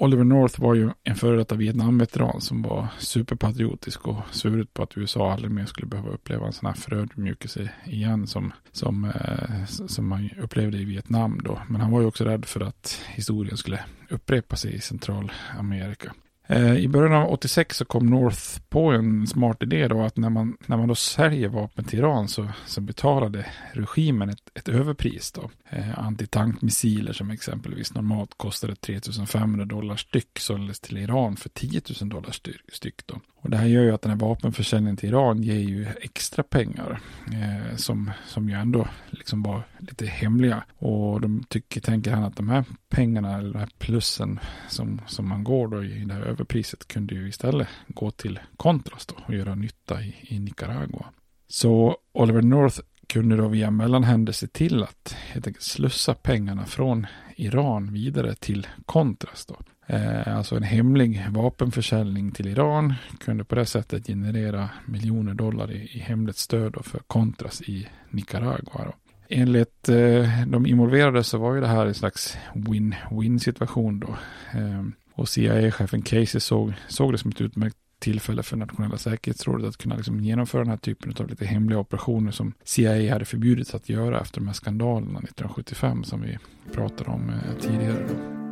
Oliver 0.00 0.24
North 0.24 0.60
var 0.60 0.74
ju 0.74 0.90
en 1.04 1.16
före 1.16 1.36
detta 1.36 1.54
Vietnamveteran 1.54 2.40
som 2.40 2.62
var 2.62 2.86
superpatriotisk 2.98 4.08
och 4.08 4.16
svurit 4.30 4.74
på 4.74 4.82
att 4.82 4.98
USA 4.98 5.32
aldrig 5.32 5.50
mer 5.50 5.66
skulle 5.66 5.86
behöva 5.86 6.10
uppleva 6.10 6.46
en 6.46 6.52
sån 6.52 6.66
här 6.66 6.74
förödmjukelse 6.74 7.70
igen 7.84 8.26
som, 8.26 8.52
som, 8.72 9.04
eh, 9.04 9.64
som 9.66 10.08
man 10.08 10.30
upplevde 10.42 10.78
i 10.78 10.84
Vietnam 10.84 11.40
då. 11.44 11.62
Men 11.68 11.80
han 11.80 11.90
var 11.90 12.00
ju 12.00 12.06
också 12.06 12.24
rädd 12.24 12.44
för 12.44 12.60
att 12.60 13.00
historien 13.08 13.56
skulle 13.56 13.80
upprepa 14.08 14.56
sig 14.56 14.74
i 14.74 14.80
Centralamerika. 14.80 16.12
Eh, 16.50 16.76
I 16.76 16.88
början 16.88 17.22
av 17.22 17.30
86 17.30 17.76
så 17.76 17.84
kom 17.84 18.06
North 18.06 18.60
på 18.68 18.90
en 18.90 19.26
smart 19.26 19.62
idé 19.62 19.88
då 19.88 20.02
att 20.02 20.16
när 20.16 20.30
man, 20.30 20.56
när 20.66 20.76
man 20.76 20.88
då 20.88 20.94
säljer 20.94 21.48
vapen 21.48 21.84
till 21.84 21.98
Iran 21.98 22.28
så, 22.28 22.48
så 22.66 22.80
betalade 22.80 23.46
regimen 23.72 24.28
ett, 24.28 24.50
ett 24.54 24.68
överpris 24.68 25.32
då. 25.32 25.50
Eh, 25.70 25.98
antitankmissiler 25.98 27.12
som 27.12 27.30
exempelvis 27.30 27.94
normalt 27.94 28.30
kostade 28.36 28.76
3500 28.76 29.64
dollar 29.64 29.96
styck 29.96 30.38
såldes 30.38 30.80
till 30.80 30.98
Iran 30.98 31.36
för 31.36 31.48
10 31.48 31.80
000 32.00 32.08
dollar 32.08 32.32
styck 32.72 33.06
då. 33.06 33.20
Och 33.40 33.50
det 33.50 33.56
här 33.56 33.66
gör 33.66 33.82
ju 33.82 33.94
att 33.94 34.02
den 34.02 34.10
här 34.10 34.18
vapenförsäljningen 34.18 34.96
till 34.96 35.08
Iran 35.08 35.42
ger 35.42 35.58
ju 35.58 35.86
extra 36.00 36.42
pengar 36.42 37.00
eh, 37.32 37.76
som, 37.76 38.10
som 38.26 38.48
ju 38.48 38.54
ändå 38.54 38.88
liksom 39.10 39.42
var 39.42 39.62
lite 39.78 40.06
hemliga. 40.06 40.64
Och 40.78 41.20
de 41.20 41.44
tycker, 41.48 41.80
tänker 41.80 42.10
han 42.10 42.24
att 42.24 42.36
de 42.36 42.48
här 42.48 42.64
pengarna, 42.88 43.38
eller 43.38 43.52
den 43.52 43.60
här 43.60 43.70
plussen 43.78 44.40
som, 44.68 45.00
som 45.06 45.28
man 45.28 45.44
går 45.44 45.68
då 45.68 45.84
i 45.84 46.04
det 46.04 46.14
här 46.14 46.22
överpriset 46.22 46.88
kunde 46.88 47.14
ju 47.14 47.28
istället 47.28 47.68
gå 47.86 48.10
till 48.10 48.38
Contras 48.56 49.06
då 49.06 49.14
och 49.26 49.34
göra 49.34 49.54
nytta 49.54 50.02
i, 50.02 50.14
i 50.20 50.38
Nicaragua. 50.38 51.06
Så 51.48 51.96
Oliver 52.12 52.42
North 52.42 52.80
kunde 53.06 53.36
då 53.36 53.48
via 53.48 53.70
mellanhänder 53.70 54.32
se 54.32 54.46
till 54.46 54.82
att 54.82 55.16
helt 55.18 55.46
enkelt 55.46 55.64
slussa 55.64 56.14
pengarna 56.14 56.66
från 56.66 57.06
Iran 57.36 57.92
vidare 57.92 58.34
till 58.34 58.66
Contras. 58.86 59.46
Då. 59.46 59.56
Eh, 59.90 60.36
alltså 60.36 60.56
en 60.56 60.62
hemlig 60.62 61.26
vapenförsäljning 61.30 62.32
till 62.32 62.46
Iran 62.46 62.94
kunde 63.18 63.44
på 63.44 63.54
det 63.54 63.66
sättet 63.66 64.06
generera 64.06 64.70
miljoner 64.86 65.34
dollar 65.34 65.72
i, 65.72 65.98
hemligt 65.98 66.36
stöd 66.36 66.76
för 66.84 66.98
Contras 66.98 67.62
i 67.62 67.88
Nicaragua. 68.10 68.84
Då. 68.84 68.92
Enligt 69.28 69.88
eh, 69.88 70.46
de 70.46 70.66
involverade 70.66 71.24
så 71.24 71.38
var 71.38 71.54
ju 71.54 71.60
det 71.60 71.66
här 71.66 71.86
en 71.86 71.94
slags 71.94 72.36
win-win 72.54 73.38
situation 73.38 74.00
då. 74.00 74.16
Eh, 74.58 74.84
och 75.14 75.28
CIA-chefen 75.28 76.02
Casey 76.02 76.40
såg, 76.40 76.72
såg 76.88 77.12
det 77.12 77.18
som 77.18 77.30
ett 77.30 77.40
utmärkt 77.40 77.76
tillfälle 77.98 78.42
för 78.42 78.56
nationella 78.56 78.98
säkerhetsrådet 78.98 79.68
att 79.68 79.76
kunna 79.76 79.96
liksom 79.96 80.20
genomföra 80.20 80.62
den 80.62 80.70
här 80.70 80.76
typen 80.76 81.14
av 81.20 81.28
lite 81.28 81.46
hemliga 81.46 81.78
operationer 81.78 82.32
som 82.32 82.52
CIA 82.64 83.12
hade 83.12 83.24
förbjudits 83.24 83.74
att 83.74 83.88
göra 83.88 84.20
efter 84.20 84.40
de 84.40 84.46
här 84.46 84.54
skandalerna 84.54 85.18
1975 85.18 86.04
som 86.04 86.22
vi 86.22 86.38
pratade 86.72 87.10
om 87.10 87.32
tidigare. 87.60 88.06
Då. 88.08 88.47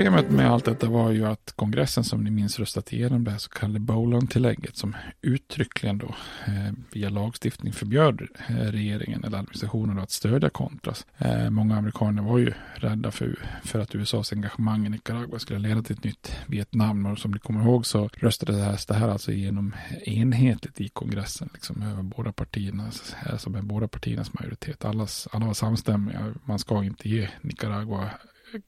Problemet 0.00 0.30
med 0.30 0.50
allt 0.50 0.64
detta 0.64 0.88
var 0.88 1.10
ju 1.10 1.26
att 1.26 1.52
kongressen 1.56 2.04
som 2.04 2.24
ni 2.24 2.30
minns 2.30 2.58
röstat 2.58 2.92
igenom 2.92 3.24
det 3.24 3.30
här 3.30 3.38
så 3.38 3.50
kallade 3.50 3.80
Boland-tillägget 3.80 4.76
som 4.76 4.96
uttryckligen 5.22 5.98
då 5.98 6.14
eh, 6.46 6.72
via 6.92 7.10
lagstiftning 7.10 7.72
förbjöd 7.72 8.28
eh, 8.48 8.54
regeringen 8.54 9.24
eller 9.24 9.38
administrationen 9.38 9.98
att 9.98 10.10
stödja 10.10 10.50
Contras. 10.50 11.06
Eh, 11.18 11.50
många 11.50 11.76
amerikaner 11.76 12.22
var 12.22 12.38
ju 12.38 12.52
rädda 12.74 13.10
för, 13.10 13.38
för 13.64 13.78
att 13.78 13.94
USAs 13.94 14.32
engagemang 14.32 14.86
i 14.86 14.88
Nicaragua 14.88 15.38
skulle 15.38 15.58
leda 15.58 15.82
till 15.82 15.96
ett 15.96 16.04
nytt 16.04 16.36
Vietnam 16.46 17.06
och 17.06 17.18
som 17.18 17.30
ni 17.30 17.38
kommer 17.38 17.64
ihåg 17.64 17.86
så 17.86 18.08
röstades 18.12 18.56
det 18.56 18.62
här, 18.62 18.78
det 18.88 18.94
här 18.94 19.08
alltså 19.08 19.32
igenom 19.32 19.74
enhetligt 20.04 20.80
i 20.80 20.88
kongressen 20.88 21.48
liksom 21.52 21.82
över 21.82 22.02
båda 22.02 22.32
partiernas, 22.32 23.16
alltså 23.30 23.50
med 23.50 23.64
båda 23.64 23.88
partiernas 23.88 24.34
majoritet. 24.34 24.84
Allas, 24.84 25.28
alla 25.32 25.46
var 25.46 25.54
samstämmiga. 25.54 26.34
Man 26.44 26.58
ska 26.58 26.84
inte 26.84 27.08
ge 27.08 27.28
Nicaragua 27.40 28.10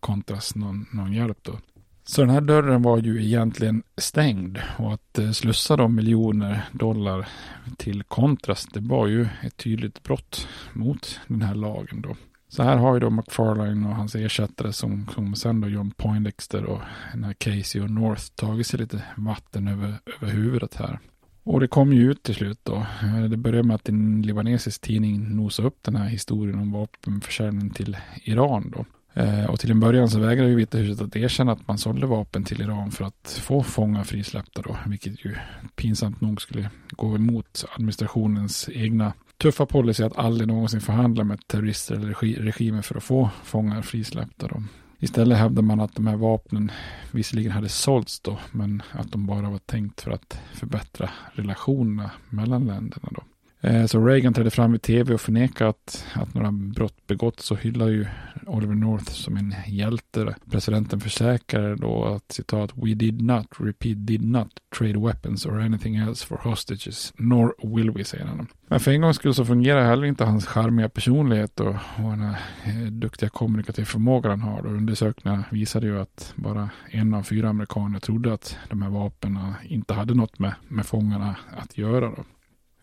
kontras 0.00 0.54
någon, 0.54 0.86
någon 0.92 1.12
hjälp 1.12 1.38
då. 1.42 1.58
Så 2.04 2.20
den 2.20 2.30
här 2.30 2.40
dörren 2.40 2.82
var 2.82 2.98
ju 2.98 3.24
egentligen 3.24 3.82
stängd 3.96 4.58
och 4.78 4.94
att 4.94 5.18
eh, 5.18 5.30
slussa 5.30 5.76
de 5.76 5.94
miljoner 5.94 6.64
dollar 6.72 7.28
till 7.76 8.02
kontrast 8.02 8.74
det 8.74 8.80
var 8.80 9.06
ju 9.06 9.28
ett 9.42 9.56
tydligt 9.56 10.02
brott 10.02 10.48
mot 10.72 11.20
den 11.26 11.42
här 11.42 11.54
lagen 11.54 12.02
då. 12.02 12.16
Så 12.48 12.62
här 12.62 12.76
har 12.76 12.94
ju 12.94 13.00
då 13.00 13.10
McFarlane 13.10 13.88
och 13.88 13.96
hans 13.96 14.14
ersättare 14.14 14.72
som, 14.72 15.08
som 15.14 15.34
sen 15.34 15.60
då 15.60 15.68
John 15.68 15.90
Poindexter 15.90 16.64
och 16.64 16.80
den 17.12 17.24
här 17.24 17.32
Casey 17.32 17.82
och 17.82 17.90
North 17.90 18.22
tagit 18.34 18.66
sig 18.66 18.80
lite 18.80 19.02
vatten 19.16 19.68
över, 19.68 19.94
över 20.20 20.32
huvudet 20.32 20.74
här. 20.74 20.98
Och 21.44 21.60
det 21.60 21.68
kom 21.68 21.92
ju 21.92 22.10
ut 22.10 22.22
till 22.22 22.34
slut 22.34 22.60
då. 22.62 22.86
Eh, 23.02 23.22
det 23.30 23.36
började 23.36 23.68
med 23.68 23.74
att 23.74 23.88
en 23.88 24.22
libanesisk 24.22 24.80
tidning 24.80 25.36
nosade 25.36 25.68
upp 25.68 25.78
den 25.82 25.96
här 25.96 26.08
historien 26.08 26.58
om 26.58 26.72
vapenförsäljning 26.72 27.70
till 27.70 27.96
Iran 28.24 28.72
då. 28.76 28.84
Eh, 29.14 29.44
och 29.44 29.60
till 29.60 29.70
en 29.70 29.80
början 29.80 30.10
så 30.10 30.18
vägrade 30.18 30.50
ju 30.50 30.56
Vita 30.56 30.78
huset 30.78 31.06
att 31.06 31.16
erkänna 31.16 31.52
att 31.52 31.68
man 31.68 31.78
sålde 31.78 32.06
vapen 32.06 32.44
till 32.44 32.62
Iran 32.62 32.90
för 32.90 33.04
att 33.04 33.40
få 33.42 33.62
fångar 33.62 34.04
frisläppta 34.04 34.62
då, 34.62 34.76
vilket 34.86 35.24
ju 35.24 35.34
pinsamt 35.76 36.20
nog 36.20 36.42
skulle 36.42 36.70
gå 36.90 37.14
emot 37.14 37.64
administrationens 37.74 38.68
egna 38.72 39.12
tuffa 39.38 39.66
policy 39.66 40.02
att 40.02 40.18
aldrig 40.18 40.48
någonsin 40.48 40.80
förhandla 40.80 41.24
med 41.24 41.46
terrorister 41.46 41.94
eller 41.94 42.14
regimer 42.42 42.82
för 42.82 42.96
att 42.96 43.02
få 43.02 43.30
fångar 43.44 43.82
frisläppta 43.82 44.48
då. 44.48 44.62
Istället 44.98 45.38
hävdar 45.38 45.62
man 45.62 45.80
att 45.80 45.94
de 45.94 46.06
här 46.06 46.16
vapnen 46.16 46.70
visserligen 47.10 47.52
hade 47.52 47.68
sålts 47.68 48.20
då, 48.20 48.38
men 48.52 48.82
att 48.92 49.12
de 49.12 49.26
bara 49.26 49.50
var 49.50 49.58
tänkt 49.58 50.00
för 50.00 50.10
att 50.10 50.40
förbättra 50.54 51.10
relationerna 51.32 52.10
mellan 52.28 52.66
länderna 52.66 53.08
då. 53.10 53.22
Eh, 53.62 53.86
så 53.86 54.06
Reagan 54.06 54.34
trädde 54.34 54.50
fram 54.50 54.74
i 54.74 54.78
tv 54.78 55.14
och 55.14 55.20
förnekade 55.20 55.70
att, 55.70 56.06
att 56.14 56.34
några 56.34 56.52
brott 56.52 57.06
begåtts 57.06 57.50
och 57.50 57.58
hyllar 57.58 57.88
ju 57.88 58.06
Oliver 58.46 58.74
North 58.74 59.12
som 59.12 59.36
en 59.36 59.54
hjälte. 59.66 60.34
Presidenten 60.50 61.00
försäkrade 61.00 61.76
då 61.76 62.04
att 62.04 62.32
citat 62.32 62.70
We 62.74 62.94
did 62.94 63.22
not, 63.22 63.46
repeat 63.58 64.06
did 64.06 64.24
not 64.24 64.48
trade 64.78 64.98
weapons 64.98 65.46
or 65.46 65.60
anything 65.60 65.96
else 65.96 66.26
for 66.26 66.36
hostages, 66.36 67.12
nor 67.16 67.54
will 67.76 67.90
we, 67.90 68.04
säger 68.04 68.24
han. 68.24 68.46
Men 68.66 68.80
för 68.80 68.90
en 68.90 69.00
gång 69.00 69.14
skulle 69.14 69.34
så 69.34 69.44
fungerar 69.44 69.84
heller 69.84 70.06
inte 70.06 70.24
hans 70.24 70.46
charmiga 70.46 70.88
personlighet 70.88 71.60
och, 71.60 71.68
och 71.68 72.10
den 72.10 72.20
här 72.20 72.38
eh, 72.64 72.90
duktiga 72.90 73.28
kommunikativa 73.28 73.86
förmåga 73.86 74.30
han 74.30 74.40
har. 74.40 74.66
Och 74.66 74.72
undersökningarna 74.72 75.44
visade 75.50 75.86
ju 75.86 76.00
att 76.00 76.32
bara 76.36 76.70
en 76.90 77.14
av 77.14 77.22
fyra 77.22 77.48
amerikaner 77.48 77.98
trodde 77.98 78.34
att 78.34 78.56
de 78.68 78.82
här 78.82 78.90
vapnen 78.90 79.38
inte 79.64 79.94
hade 79.94 80.14
något 80.14 80.38
med, 80.38 80.54
med 80.68 80.86
fångarna 80.86 81.36
att 81.56 81.78
göra. 81.78 82.10
Då. 82.10 82.24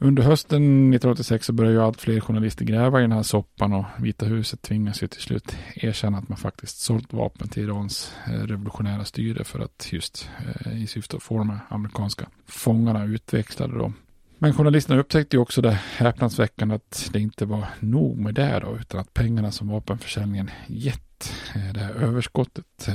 Under 0.02 0.24
hösten 0.24 0.94
1986 0.94 1.46
så 1.46 1.54
började 1.54 1.76
ju 1.76 1.82
allt 1.82 2.02
fler 2.02 2.20
journalister 2.20 2.66
gräva 2.66 3.00
i 3.00 3.02
den 3.02 3.12
här 3.12 3.24
soppan 3.24 3.74
och 3.74 3.86
Vita 3.98 4.26
huset 4.26 4.62
tvingas 4.62 5.04
ju 5.04 5.08
till 5.08 5.22
slut 5.22 5.58
erkänna 5.76 6.18
att 6.18 6.30
man 6.30 6.38
faktiskt 6.38 6.80
sålt 6.80 7.14
vapen 7.14 7.48
till 7.48 7.64
Irans 7.64 8.14
eh, 8.28 8.32
revolutionära 8.32 9.06
styre 9.06 9.44
för 9.44 9.60
att 9.60 9.94
just 9.94 10.30
eh, 10.66 10.84
i 10.84 10.88
syfte 10.88 11.18
att 11.18 11.24
få 11.24 11.38
de 11.38 11.50
här 11.50 11.60
amerikanska 11.70 12.30
fångarna 12.46 13.06
utväxlade 13.06 13.78
då. 13.78 13.94
Men 14.38 14.54
journalisterna 14.54 15.00
upptäckte 15.00 15.36
ju 15.36 15.42
också 15.42 15.62
det 15.62 15.80
häpnadsväckande 15.98 16.76
att 16.76 17.10
det 17.14 17.20
inte 17.20 17.46
var 17.46 17.66
nog 17.80 18.18
med 18.18 18.36
det 18.36 18.60
då, 18.60 18.78
utan 18.80 19.00
att 19.00 19.14
pengarna 19.14 19.52
som 19.52 19.68
vapenförsäljningen 19.68 20.52
gett, 20.68 21.34
eh, 21.56 21.74
det 21.74 21.80
här 21.80 21.94
överskottet, 21.94 22.90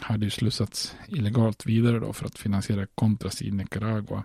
hade 0.00 0.24
ju 0.24 0.30
slussats 0.30 0.96
illegalt 1.08 1.66
vidare 1.66 1.98
då 1.98 2.12
för 2.12 2.26
att 2.26 2.38
finansiera 2.38 2.86
kontras 2.94 3.42
i 3.42 3.50
Nicaragua. 3.50 4.24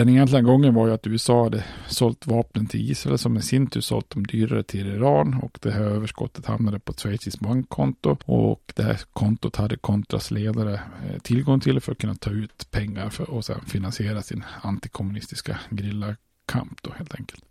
Den 0.00 0.08
egentliga 0.08 0.42
gången 0.42 0.74
var 0.74 0.86
ju 0.86 0.92
att 0.92 1.06
USA 1.06 1.42
hade 1.44 1.64
sålt 1.88 2.26
vapnen 2.26 2.66
till 2.66 2.90
Israel 2.90 3.18
som 3.18 3.36
i 3.36 3.42
sin 3.42 3.66
tur 3.66 3.80
sålt 3.80 4.10
dem 4.10 4.26
dyrare 4.26 4.62
till 4.62 4.86
Iran 4.86 5.34
och 5.42 5.58
det 5.62 5.70
här 5.70 5.82
överskottet 5.82 6.46
hamnade 6.46 6.80
på 6.80 6.92
ett 6.92 7.00
schweiziskt 7.00 7.40
bankkonto 7.40 8.16
och 8.24 8.72
det 8.76 8.82
här 8.82 9.00
kontot 9.12 9.56
hade 9.56 9.76
Contras 9.76 10.30
ledare 10.30 10.74
eh, 10.74 11.18
tillgång 11.22 11.60
till 11.60 11.80
för 11.80 11.92
att 11.92 11.98
kunna 11.98 12.14
ta 12.14 12.30
ut 12.30 12.70
pengar 12.70 13.10
för 13.10 13.30
och 13.30 13.44
sedan 13.44 13.60
finansiera 13.66 14.22
sin 14.22 14.44
antikommunistiska 14.62 15.60
grillakamp 15.70 16.82
då 16.82 16.92
helt 16.96 17.14
enkelt. 17.14 17.44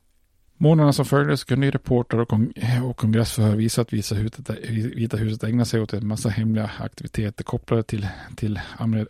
Månaderna 0.61 0.93
som 0.93 1.05
följde 1.05 1.37
så 1.37 1.45
kunde 1.45 1.65
ju 1.65 1.71
reportrar 1.71 2.19
och, 2.19 2.29
kong 2.29 2.53
och 2.83 2.97
kongressförhör 2.97 3.55
visa 3.55 3.81
att 3.81 3.93
Vita 3.93 4.15
huset, 4.15 4.49
Vita 4.95 5.17
huset 5.17 5.43
ägnar 5.43 5.63
sig 5.63 5.81
åt 5.81 5.93
en 5.93 6.07
massa 6.07 6.29
hemliga 6.29 6.71
aktiviteter 6.79 7.43
kopplade 7.43 7.83
till, 7.83 8.07
till 8.35 8.59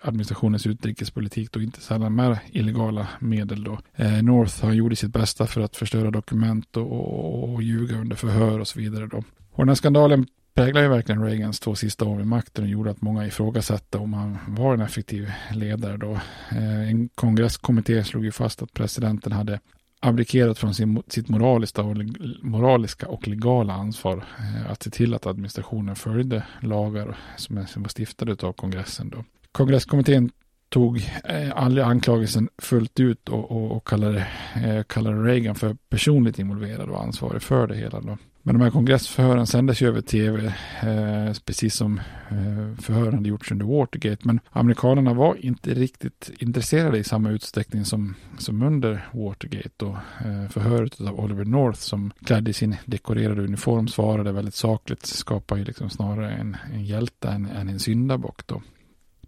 administrationens 0.01 0.67
utrikespolitik 0.67 1.55
och 1.55 1.61
inte 1.61 1.81
sällan 1.81 2.15
med 2.15 2.39
illegala 2.51 3.07
medel. 3.19 3.63
Då. 3.63 3.79
Eh, 3.95 4.23
North 4.23 4.65
har 4.65 4.73
gjort 4.73 4.97
sitt 4.97 5.13
bästa 5.13 5.47
för 5.47 5.61
att 5.61 5.75
förstöra 5.75 6.11
dokument 6.11 6.77
och, 6.77 6.91
och, 6.91 7.53
och 7.53 7.63
ljuga 7.63 7.97
under 7.97 8.15
förhör 8.15 8.59
och 8.59 8.67
så 8.67 8.79
vidare. 8.79 9.07
Då. 9.07 9.17
Och 9.51 9.57
den 9.57 9.67
här 9.67 9.75
skandalen 9.75 10.27
präglade 10.53 10.85
ju 10.85 10.91
verkligen 10.91 11.23
Reagans 11.23 11.59
två 11.59 11.75
sista 11.75 12.05
år 12.05 12.17
vid 12.17 12.27
makten 12.27 12.63
och 12.63 12.69
gjorde 12.69 12.91
att 12.91 13.01
många 13.01 13.27
ifrågasatte 13.27 13.97
om 13.97 14.13
han 14.13 14.37
var 14.47 14.73
en 14.73 14.81
effektiv 14.81 15.31
ledare 15.53 15.97
då. 15.97 16.11
Eh, 16.51 16.89
en 16.89 17.09
kongresskommitté 17.09 18.03
slog 18.03 18.25
ju 18.25 18.31
fast 18.31 18.61
att 18.61 18.73
presidenten 18.73 19.31
hade 19.31 19.59
abdikerat 19.99 20.57
från 20.57 20.73
sin, 20.73 21.03
sitt 21.07 21.29
moraliska 21.29 21.81
och, 21.81 21.97
moraliska 22.41 23.07
och 23.07 23.27
legala 23.27 23.73
ansvar 23.73 24.25
eh, 24.39 24.71
att 24.71 24.83
se 24.83 24.89
till 24.89 25.13
att 25.13 25.25
administrationen 25.25 25.95
följde 25.95 26.43
lagar 26.61 27.17
som, 27.37 27.57
är, 27.57 27.65
som 27.65 27.81
var 27.81 27.89
stiftade 27.89 28.47
av 28.47 28.53
kongressen. 28.53 29.09
Då. 29.09 29.23
Kongresskommittén 29.51 30.31
tog 30.69 30.97
eh, 31.23 31.51
aldrig 31.55 31.85
anklagelsen 31.85 32.49
fullt 32.57 32.99
ut 32.99 33.29
och, 33.29 33.51
och, 33.51 33.71
och 33.71 33.87
kallade, 33.87 34.27
eh, 34.65 34.83
kallade 34.83 35.23
Reagan 35.23 35.55
för 35.55 35.77
personligt 35.89 36.39
involverad 36.39 36.89
och 36.89 37.03
ansvarig 37.03 37.41
för 37.41 37.67
det 37.67 37.75
hela. 37.75 38.01
Då. 38.01 38.17
Men 38.43 38.57
de 38.57 38.63
här 38.63 38.71
kongressförhören 38.71 39.47
sändes 39.47 39.81
ju 39.81 39.87
över 39.87 40.01
tv, 40.01 40.45
eh, 40.81 41.33
precis 41.45 41.75
som 41.75 41.97
eh, 42.29 42.81
förhören 42.81 43.13
hade 43.13 43.29
gjorts 43.29 43.51
under 43.51 43.65
Watergate. 43.65 44.27
Men 44.27 44.39
amerikanerna 44.51 45.13
var 45.13 45.45
inte 45.45 45.73
riktigt 45.73 46.31
intresserade 46.39 46.97
i 46.97 47.03
samma 47.03 47.29
utsträckning 47.29 47.85
som, 47.85 48.15
som 48.37 48.61
under 48.61 49.09
Watergate. 49.13 49.85
Och 49.85 49.95
Eh, 50.25 50.49
förhöret 50.49 51.01
av 51.01 51.19
Oliver 51.19 51.45
North 51.45 51.79
som 51.79 52.11
klädd 52.25 52.47
i 52.47 52.53
sin 52.53 52.75
dekorerade 52.85 53.41
uniform 53.41 53.87
svarade 53.87 54.31
väldigt 54.31 54.55
sakligt, 54.55 55.05
skapar 55.05 55.57
ju 55.57 55.63
liksom 55.63 55.89
snarare 55.89 56.31
en, 56.31 56.57
en 56.73 56.85
hjälte 56.85 57.29
än, 57.29 57.45
än 57.45 57.69
en 57.69 57.79
syndabock. 57.79 58.47
Då. 58.47 58.61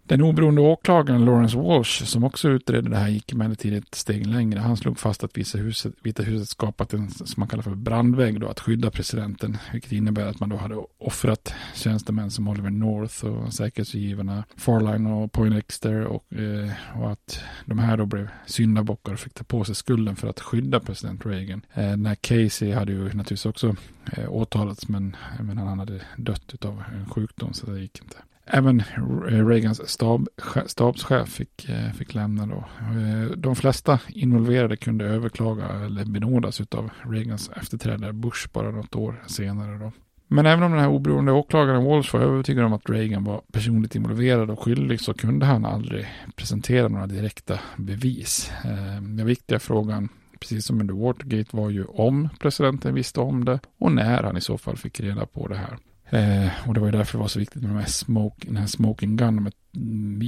Den 0.04 0.22
oberoende 0.22 0.60
åklagaren 0.60 1.24
Lawrence 1.24 1.58
Walsh, 1.58 2.04
som 2.04 2.24
också 2.24 2.48
utredde 2.48 2.90
det 2.90 2.96
här, 2.96 3.08
gick 3.08 3.32
emellertid 3.32 3.74
ett 3.74 3.94
steg 3.94 4.26
längre. 4.26 4.60
Han 4.60 4.76
slog 4.76 4.98
fast 4.98 5.24
att 5.24 5.38
Vita 5.38 5.58
huset, 5.58 5.94
Vita 6.02 6.22
huset 6.22 6.48
skapat 6.48 6.92
en, 6.92 7.10
som 7.10 7.34
man 7.36 7.48
kallar 7.48 7.62
för 7.62 7.74
brandvägg, 7.74 8.40
då, 8.40 8.48
att 8.48 8.60
skydda 8.60 8.90
presidenten, 8.90 9.58
vilket 9.72 9.92
innebär 9.92 10.26
att 10.26 10.40
man 10.40 10.48
då 10.48 10.56
hade 10.56 10.76
offrat 10.98 11.54
tjänstemän 11.74 12.30
som 12.30 12.48
Oliver 12.48 12.70
North 12.70 13.24
och 13.24 13.52
säkerhetsgivarna 13.52 14.44
Farline 14.56 15.06
och 15.06 15.32
Poindexter 15.32 16.04
och, 16.04 16.32
eh, 16.32 16.70
och 17.00 17.12
att 17.12 17.40
de 17.66 17.78
här 17.78 17.96
då 17.96 18.06
blev 18.06 18.28
syndabockar 18.46 19.12
och 19.12 19.18
fick 19.18 19.34
ta 19.34 19.44
på 19.44 19.64
sig 19.64 19.74
skulden 19.74 20.16
för 20.16 20.28
att 20.28 20.40
skydda 20.40 20.80
president 20.80 21.26
Reagan. 21.26 21.62
Eh, 21.74 21.96
när 21.96 22.14
Casey 22.14 22.72
hade 22.72 22.92
ju 22.92 23.04
naturligtvis 23.04 23.46
också 23.46 23.76
eh, 24.12 24.32
åtalats, 24.32 24.88
men, 24.88 25.16
men 25.40 25.58
han 25.58 25.78
hade 25.78 26.00
dött 26.16 26.64
av 26.64 26.82
en 26.94 27.06
sjukdom, 27.10 27.52
så 27.52 27.66
det 27.66 27.80
gick 27.80 28.02
inte. 28.02 28.16
Även 28.46 28.80
eh, 28.80 29.46
Reagans 29.46 29.88
stab, 29.88 30.28
stabschef 30.66 31.28
fick, 31.28 31.68
eh, 31.68 31.92
fick 31.92 32.14
lämna 32.14 32.46
då. 32.46 32.64
Eh, 32.80 33.36
de 33.36 33.56
flesta 33.56 34.00
involverade 34.08 34.76
kunde 34.76 35.04
överklaga 35.04 35.68
eller 35.68 36.04
benådas 36.04 36.60
av 36.60 36.90
Reagans 37.02 37.50
efterträdare 37.56 38.12
Bush 38.12 38.48
bara 38.52 38.70
något 38.70 38.96
år 38.96 39.22
senare. 39.26 39.78
Då. 39.78 39.92
Men 40.28 40.46
även 40.46 40.62
om 40.62 40.72
den 40.72 40.80
här 40.80 40.88
oberoende 40.88 41.32
åklagaren 41.32 41.84
Walsh 41.84 42.14
var 42.14 42.20
övertygad 42.20 42.64
om 42.64 42.72
att 42.72 42.90
Reagan 42.90 43.24
var 43.24 43.42
personligt 43.52 43.94
involverad 43.94 44.50
och 44.50 44.62
skyldig 44.62 45.00
så 45.00 45.14
kunde 45.14 45.46
han 45.46 45.64
aldrig 45.64 46.06
presentera 46.36 46.88
några 46.88 47.06
direkta 47.06 47.60
bevis. 47.76 48.52
Den 49.00 49.26
viktiga 49.26 49.58
frågan, 49.58 50.08
precis 50.40 50.66
som 50.66 50.80
under 50.80 50.94
Watergate, 50.94 51.56
var 51.56 51.70
ju 51.70 51.84
om 51.84 52.28
presidenten 52.40 52.94
visste 52.94 53.20
om 53.20 53.44
det 53.44 53.60
och 53.78 53.92
när 53.92 54.22
han 54.22 54.36
i 54.36 54.40
så 54.40 54.58
fall 54.58 54.76
fick 54.76 55.00
reda 55.00 55.26
på 55.26 55.48
det 55.48 55.56
här. 55.56 55.78
Eh, 56.12 56.68
och 56.68 56.74
det 56.74 56.80
var 56.80 56.86
ju 56.86 56.92
därför 56.92 57.18
det 57.18 57.22
var 57.22 57.28
så 57.28 57.38
viktigt 57.38 57.62
med 57.62 57.70
de 57.70 57.78
här 57.78 57.86
smoke, 57.86 58.46
den 58.46 58.56
här 58.56 58.66
Smoking 58.66 59.16
Gun, 59.16 59.36
de 59.36 59.44
här 59.44 59.52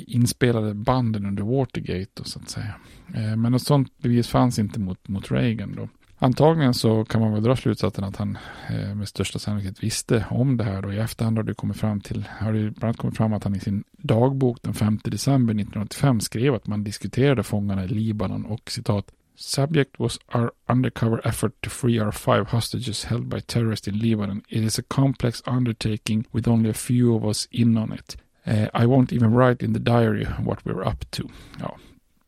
inspelade 0.06 0.74
banden 0.74 1.26
under 1.26 1.42
Watergate 1.42 2.10
då, 2.14 2.24
så 2.24 2.38
att 2.38 2.50
säga. 2.50 2.74
Eh, 3.14 3.36
men 3.36 3.52
något 3.52 3.62
sånt 3.62 3.98
bevis 3.98 4.28
fanns 4.28 4.58
inte 4.58 4.80
mot, 4.80 5.08
mot 5.08 5.30
Reagan 5.30 5.74
då. 5.76 5.88
Antagligen 6.18 6.74
så 6.74 7.04
kan 7.04 7.20
man 7.20 7.32
väl 7.32 7.42
dra 7.42 7.56
slutsatsen 7.56 8.04
att 8.04 8.16
han 8.16 8.38
eh, 8.70 8.94
med 8.94 9.08
största 9.08 9.38
sannolikhet 9.38 9.82
visste 9.82 10.26
om 10.30 10.56
det 10.56 10.64
här 10.64 10.82
då. 10.82 10.92
I 10.92 10.98
efterhand 10.98 11.38
har 11.38 11.44
det 11.44 11.54
kommit 11.54 11.76
fram 11.76 12.00
till, 12.00 12.24
har 12.38 12.52
det 12.52 12.60
bland 12.60 12.84
annat 12.84 12.96
kommit 12.96 13.16
fram 13.16 13.32
att 13.32 13.44
han 13.44 13.54
i 13.54 13.60
sin 13.60 13.84
dagbok 13.92 14.62
den 14.62 14.74
5 14.74 14.98
december 15.04 15.54
1985 15.54 16.20
skrev 16.20 16.54
att 16.54 16.66
man 16.66 16.84
diskuterade 16.84 17.42
fångarna 17.42 17.84
i 17.84 17.88
Libanon 17.88 18.46
och 18.46 18.70
citat 18.70 19.06
Subject 19.36 19.98
was 19.98 20.18
our 20.28 20.52
undercover 20.68 21.20
effort 21.24 21.52
to 21.62 21.70
free 21.70 21.98
our 21.98 22.12
five 22.12 22.48
hostages 22.48 23.04
held 23.04 23.28
by 23.28 23.40
terrorists 23.40 23.88
in 23.88 23.98
Lebanon. 23.98 24.42
It 24.48 24.64
is 24.64 24.78
a 24.78 24.82
complex 24.82 25.42
undertaking 25.46 26.26
with 26.32 26.48
only 26.48 26.70
a 26.70 26.74
few 26.74 27.16
of 27.16 27.24
us 27.24 27.48
in 27.50 27.76
on 27.76 27.92
it. 27.92 28.16
Uh, 28.46 28.68
I 28.74 28.86
won't 28.86 29.12
even 29.12 29.32
write 29.32 29.64
in 29.64 29.72
the 29.72 29.80
diary 29.80 30.24
what 30.24 30.64
we 30.64 30.72
we're 30.72 30.86
up 30.86 31.10
to. 31.10 31.28
Ja, 31.60 31.76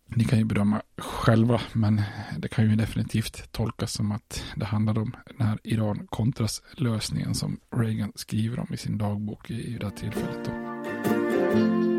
ni 0.09 0.25
kan 0.25 0.39
ju 0.39 0.45
bedöma 0.45 0.83
själva, 0.99 1.61
men 1.73 2.03
det 2.39 2.49
kan 2.49 2.71
ju 2.71 2.77
definitivt 2.77 3.53
tolkas 3.53 3.93
som 3.93 4.13
att 4.13 4.45
det 4.57 4.65
handlade 4.65 5.01
om 5.01 5.17
den 5.39 5.47
här 5.47 5.59
Iran-kontras-lösningen 5.63 7.35
som 7.35 7.61
Reagan 7.71 8.13
skriver 8.15 8.61
om 8.61 8.67
i 8.75 8.77
sin 8.77 8.99
dagbok 8.99 9.51
i 9.51 9.77
det 9.81 9.87
här 9.87 9.93
tillfället. 9.93 10.45
Då. 10.45 11.96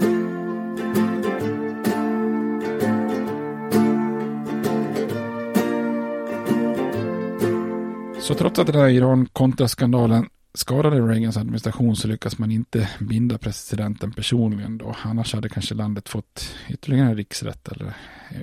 Så 8.27 8.33
trots 8.33 8.59
att 8.59 8.67
den 8.67 8.75
här 8.75 8.89
Iran-kontraskandalen 8.89 10.29
skadade 10.53 11.01
Reagans 11.01 11.37
administration 11.37 11.95
så 11.95 12.07
lyckas 12.07 12.37
man 12.37 12.51
inte 12.51 12.89
binda 12.99 13.37
presidenten 13.37 14.11
personligen 14.11 14.77
då. 14.77 14.95
Annars 15.03 15.33
hade 15.33 15.49
kanske 15.49 15.75
landet 15.75 16.09
fått 16.09 16.55
ytterligare 16.69 17.09
en 17.09 17.15
riksrätt 17.15 17.67
eller 17.67 17.93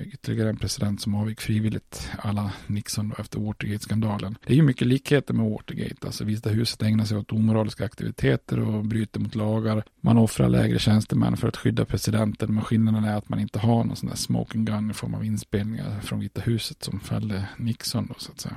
ytterligare 0.05 0.49
en 0.49 0.57
president 0.57 1.01
som 1.01 1.15
avgick 1.15 1.41
frivilligt 1.41 2.11
alla 2.17 2.51
Nixon 2.67 3.09
då 3.09 3.15
efter 3.21 3.39
Watergate-skandalen. 3.39 4.37
Det 4.45 4.53
är 4.53 4.57
ju 4.57 4.63
mycket 4.63 4.87
likheter 4.87 5.33
med 5.33 5.51
Watergate. 5.51 6.05
Alltså 6.05 6.23
Vita 6.23 6.49
huset 6.49 6.81
ägnar 6.81 7.05
sig 7.05 7.17
åt 7.17 7.31
omoraliska 7.31 7.85
aktiviteter 7.85 8.59
och 8.59 8.85
bryter 8.85 9.19
mot 9.19 9.35
lagar. 9.35 9.83
Man 10.01 10.17
offrar 10.17 10.49
lägre 10.49 10.79
tjänstemän 10.79 11.37
för 11.37 11.47
att 11.47 11.57
skydda 11.57 11.85
presidenten. 11.85 12.53
Men 12.53 12.63
skillnaden 12.63 13.03
är 13.03 13.17
att 13.17 13.29
man 13.29 13.39
inte 13.39 13.59
har 13.59 13.83
någon 13.83 13.95
sån 13.95 14.09
där 14.09 14.15
smoking 14.15 14.65
gun 14.65 14.91
i 14.91 14.93
form 14.93 15.15
av 15.15 15.25
inspelningar 15.25 15.99
från 15.99 16.19
Vita 16.19 16.41
huset 16.41 16.83
som 16.83 16.99
fällde 16.99 17.49
Nixon 17.57 18.05
då 18.07 18.13
så 18.17 18.31
att 18.31 18.39
säga. 18.39 18.55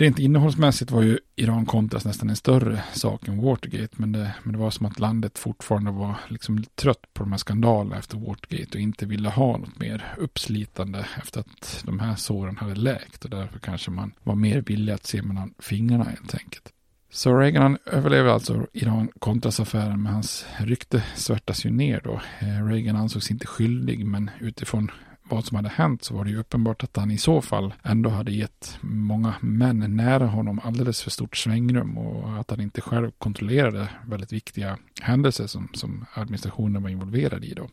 Rent 0.00 0.18
innehållsmässigt 0.18 0.90
var 0.90 1.02
ju 1.02 1.18
Iran-Contras 1.36 2.04
nästan 2.04 2.30
en 2.30 2.36
större 2.36 2.82
sak 2.92 3.28
än 3.28 3.42
Watergate, 3.42 3.94
men 3.96 4.12
det, 4.12 4.34
men 4.42 4.52
det 4.52 4.58
var 4.58 4.70
som 4.70 4.86
att 4.86 5.00
landet 5.00 5.38
fortfarande 5.38 5.90
var 5.90 6.14
liksom 6.28 6.64
trött 6.74 7.14
på 7.14 7.22
de 7.22 7.32
här 7.32 7.38
skandalerna 7.38 7.98
efter 7.98 8.18
Watergate 8.18 8.78
och 8.78 8.80
inte 8.80 9.06
ville 9.06 9.28
ha 9.28 9.56
något 9.56 9.78
mer 9.78 10.14
uppslitande 10.18 11.06
efter 11.18 11.40
att 11.40 11.82
de 11.86 12.00
här 12.00 12.14
såren 12.14 12.56
hade 12.56 12.74
läkt 12.74 13.24
och 13.24 13.30
därför 13.30 13.58
kanske 13.58 13.90
man 13.90 14.12
var 14.22 14.34
mer 14.34 14.60
villig 14.60 14.92
att 14.92 15.06
se 15.06 15.22
mellan 15.22 15.54
fingrarna 15.58 16.04
helt 16.04 16.34
enkelt. 16.34 16.72
Så 17.10 17.38
Reagan 17.38 17.78
överlever 17.86 18.30
alltså 18.30 18.66
Iran-Contras-affären, 18.72 20.02
men 20.02 20.12
hans 20.12 20.46
rykte 20.58 21.04
svärtas 21.14 21.64
ju 21.64 21.70
ner 21.70 22.00
då. 22.04 22.20
Eh, 22.40 22.66
Reagan 22.66 22.96
ansågs 22.96 23.30
inte 23.30 23.46
skyldig, 23.46 24.06
men 24.06 24.30
utifrån 24.40 24.90
vad 25.30 25.44
som 25.44 25.56
hade 25.56 25.68
hänt 25.68 26.04
så 26.04 26.14
var 26.14 26.24
det 26.24 26.30
ju 26.30 26.38
uppenbart 26.38 26.84
att 26.84 26.96
han 26.96 27.10
i 27.10 27.18
så 27.18 27.40
fall 27.40 27.74
ändå 27.82 28.10
hade 28.10 28.32
gett 28.32 28.78
många 28.80 29.34
män 29.40 29.96
nära 29.96 30.26
honom 30.26 30.60
alldeles 30.64 31.02
för 31.02 31.10
stort 31.10 31.36
svängrum 31.36 31.98
och 31.98 32.40
att 32.40 32.50
han 32.50 32.60
inte 32.60 32.80
själv 32.80 33.10
kontrollerade 33.18 33.88
väldigt 34.06 34.32
viktiga 34.32 34.78
händelser 35.00 35.46
som, 35.46 35.68
som 35.74 36.04
administrationen 36.14 36.82
var 36.82 36.90
involverad 36.90 37.44
i 37.44 37.54
då. 37.54 37.68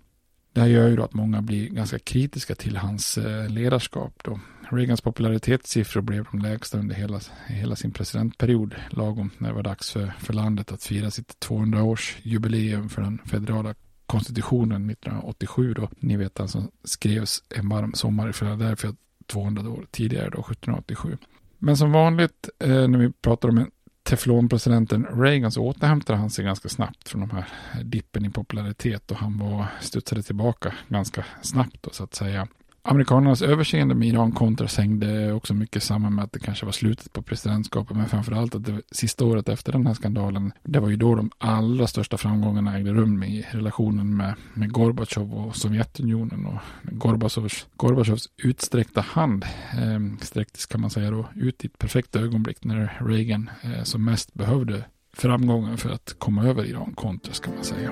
Det 0.54 0.62
här 0.62 0.68
gör 0.68 0.88
ju 0.88 0.96
då 0.96 1.04
att 1.04 1.14
många 1.14 1.42
blir 1.42 1.70
ganska 1.70 2.00
kritiska 2.00 2.56
till 2.56 2.78
hans 2.78 3.18
eh, 3.18 3.50
ledarskap 3.50 4.14
då. 4.24 4.40
Reagans 4.72 5.02
popularitetssiffror 5.02 6.02
blev 6.02 6.26
de 6.32 6.40
lägsta 6.40 6.78
under 6.78 6.96
hela, 6.96 7.20
hela 7.48 7.76
sin 7.76 7.92
presidentperiod, 7.92 8.76
lagom 8.90 9.30
när 9.38 9.50
det 9.50 9.56
var 9.56 9.64
dags 9.64 9.92
för, 9.92 10.14
för 10.20 10.34
landet 10.34 10.72
att 10.72 10.84
fira 10.84 11.12
sitt 11.12 11.46
200-årsjubileum 11.48 12.90
för 12.90 13.02
den 13.02 13.20
federala 13.26 13.76
konstitutionen 14.08 14.90
1987 14.90 15.74
då. 15.74 15.90
Ni 16.00 16.18
vet 16.18 16.36
den 16.36 16.48
som 16.48 16.72
skrevs 16.84 17.44
en 17.50 17.70
varm 17.70 17.94
sommar 17.94 18.30
i 18.30 18.34
Philadelphia 18.34 18.96
200 19.26 19.70
år 19.70 19.88
tidigare 19.92 20.30
då, 20.30 20.40
1787. 20.40 21.18
Men 21.58 21.78
som 21.78 21.92
vanligt 21.92 22.50
eh, 22.60 22.88
när 22.88 23.00
vi 23.00 23.12
pratar 23.12 23.50
om 23.50 23.58
en 23.58 23.72
teflonpresidenten 24.04 25.06
Reagan 25.06 25.52
så 25.52 25.64
återhämtade 25.64 26.20
han 26.20 26.30
sig 26.30 26.46
ganska 26.46 26.70
snabbt 26.70 27.10
från 27.10 27.22
de 27.22 27.30
här 27.32 27.46
dippen 27.84 28.26
i 28.26 28.30
popularitet 28.30 29.12
och 29.12 29.18
han 29.18 29.38
var 29.38 29.66
studsade 29.82 30.24
tillbaka 30.24 30.74
ganska 30.88 31.26
snabbt 31.42 31.78
då, 31.84 31.90
så 31.90 32.04
att 32.04 32.16
säga. 32.16 32.48
Amerikanernas 32.90 33.42
överseende 33.42 33.96
med 33.96 34.08
Iran-Contras 34.08 34.78
hängde 34.78 35.34
också 35.34 35.54
mycket 35.54 35.84
samman 35.84 36.16
med 36.16 36.24
att 36.24 36.32
det 36.32 36.40
kanske 36.40 36.66
var 36.66 36.72
slutet 36.72 37.14
på 37.14 37.22
presidentskapet, 37.22 37.98
men 37.98 38.10
framförallt 38.10 38.56
att 38.56 38.66
det 38.66 38.82
sista 38.92 39.26
året 39.26 39.50
efter 39.50 39.72
den 39.72 39.88
här 39.88 39.94
skandalen, 39.94 40.52
det 40.64 40.80
var 40.80 40.90
ju 40.90 40.96
då 40.96 41.16
de 41.16 41.32
allra 41.38 41.88
största 41.88 42.18
framgångarna 42.18 42.78
ägde 42.78 42.94
rum 42.94 43.24
i 43.24 43.46
relationen 43.52 44.18
med, 44.18 44.34
med 44.54 44.72
Gorbatjov 44.72 45.34
och 45.34 45.56
Sovjetunionen 45.56 46.46
och 46.46 46.60
Gorbatjovs, 46.84 47.68
Gorbatjovs 47.76 48.30
utsträckta 48.38 49.02
hand 49.02 49.46
eh, 49.74 50.18
sträcktes 50.22 50.66
kan 50.66 50.82
man 50.82 50.90
säga 50.90 51.12
då 51.12 51.26
ut 51.36 51.64
i 51.64 51.68
ett 51.68 51.78
perfekt 51.78 52.16
ögonblick 52.16 52.64
när 52.64 52.98
Reagan 53.00 53.50
eh, 53.62 53.84
som 53.84 54.06
mest 54.06 54.34
behövde 54.34 54.84
framgången 55.14 55.78
för 55.78 55.90
att 55.90 56.16
komma 56.18 56.44
över 56.44 56.66
Iran-Contras 56.66 57.40
kan 57.40 57.56
man 57.56 57.64
säga. 57.64 57.92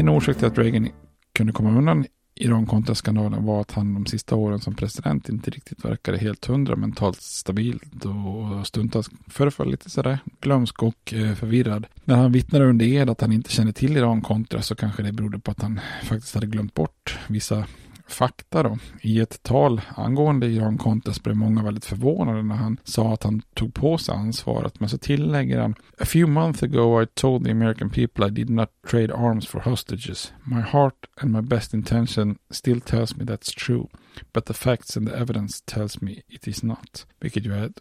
En 0.00 0.08
orsak 0.08 0.36
till 0.36 0.46
att 0.46 0.58
Reagan 0.58 0.88
kunde 1.32 1.52
komma 1.52 1.78
undan 1.78 2.04
Iran-Contra-skandalen 2.34 3.44
var 3.44 3.60
att 3.60 3.72
han 3.72 3.94
de 3.94 4.06
sista 4.06 4.34
åren 4.34 4.60
som 4.60 4.74
president 4.74 5.28
inte 5.28 5.50
riktigt 5.50 5.84
verkade 5.84 6.18
helt 6.18 6.46
hundra 6.46 6.76
mentalt 6.76 7.20
stabilt 7.20 8.04
och 8.04 8.66
stundtals 8.66 9.10
föreföll 9.28 9.70
lite 9.70 9.90
sådär 9.90 10.18
glömsk 10.40 10.82
och 10.82 11.14
eh, 11.14 11.34
förvirrad. 11.34 11.86
När 12.04 12.16
han 12.16 12.32
vittnade 12.32 12.64
under 12.64 12.86
ed 12.86 13.10
att 13.10 13.20
han 13.20 13.32
inte 13.32 13.50
kände 13.50 13.72
till 13.72 13.96
Iran-Contra 13.96 14.62
så 14.62 14.74
kanske 14.74 15.02
det 15.02 15.12
berodde 15.12 15.38
på 15.38 15.50
att 15.50 15.62
han 15.62 15.80
faktiskt 16.04 16.34
hade 16.34 16.46
glömt 16.46 16.74
bort 16.74 17.18
vissa 17.28 17.66
fakta 18.12 18.62
då. 18.62 18.78
I 19.00 19.20
ett 19.20 19.42
tal 19.42 19.80
angående 19.96 20.46
Iran 20.46 20.78
Contest 20.78 21.22
blev 21.22 21.36
många 21.36 21.62
väldigt 21.62 21.84
förvånade 21.84 22.42
när 22.42 22.54
han 22.54 22.76
sa 22.84 23.14
att 23.14 23.22
han 23.22 23.42
tog 23.54 23.74
på 23.74 23.98
sig 23.98 24.14
ansvaret. 24.14 24.80
Men 24.80 24.88
så 24.88 24.98
tillägger 24.98 25.60
han 25.60 25.74
A 25.98 26.04
few 26.04 26.32
months 26.32 26.62
ago 26.62 27.02
I 27.02 27.06
told 27.06 27.44
the 27.44 27.50
American 27.50 27.90
people 27.90 28.26
I 28.26 28.30
did 28.30 28.50
not 28.50 28.68
trade 28.90 29.14
arms 29.14 29.46
for 29.46 29.60
hostages. 29.60 30.32
My 30.44 30.60
heart 30.60 31.06
and 31.16 31.32
my 31.32 31.42
best 31.42 31.74
intention 31.74 32.38
still 32.50 32.80
tells 32.80 33.16
me 33.16 33.24
that's 33.24 33.66
true. 33.66 33.86
But 34.32 34.44
the 34.44 34.54
facts 34.54 34.96
and 34.96 35.08
the 35.08 35.16
evidence 35.16 35.62
tells 35.64 36.00
me 36.00 36.22
it 36.28 36.48
is 36.48 36.62
not. 36.62 37.06
Vilket 37.20 37.46
ju 37.46 37.54
är 37.54 37.66
ett 37.66 37.80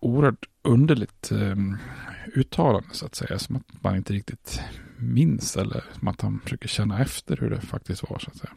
oerhört 0.00 0.48
underligt 0.62 1.32
um, 1.32 1.76
uttalande 2.34 2.88
så 2.92 3.06
att 3.06 3.14
säga. 3.14 3.38
Som 3.38 3.56
att 3.56 3.82
man 3.82 3.96
inte 3.96 4.12
riktigt 4.12 4.60
minns 4.96 5.56
eller 5.56 5.84
som 5.98 6.08
att 6.08 6.20
han 6.20 6.40
försöker 6.44 6.68
känna 6.68 7.00
efter 7.00 7.36
hur 7.36 7.50
det 7.50 7.60
faktiskt 7.60 8.10
var 8.10 8.18
så 8.18 8.30
att 8.30 8.36
säga. 8.36 8.52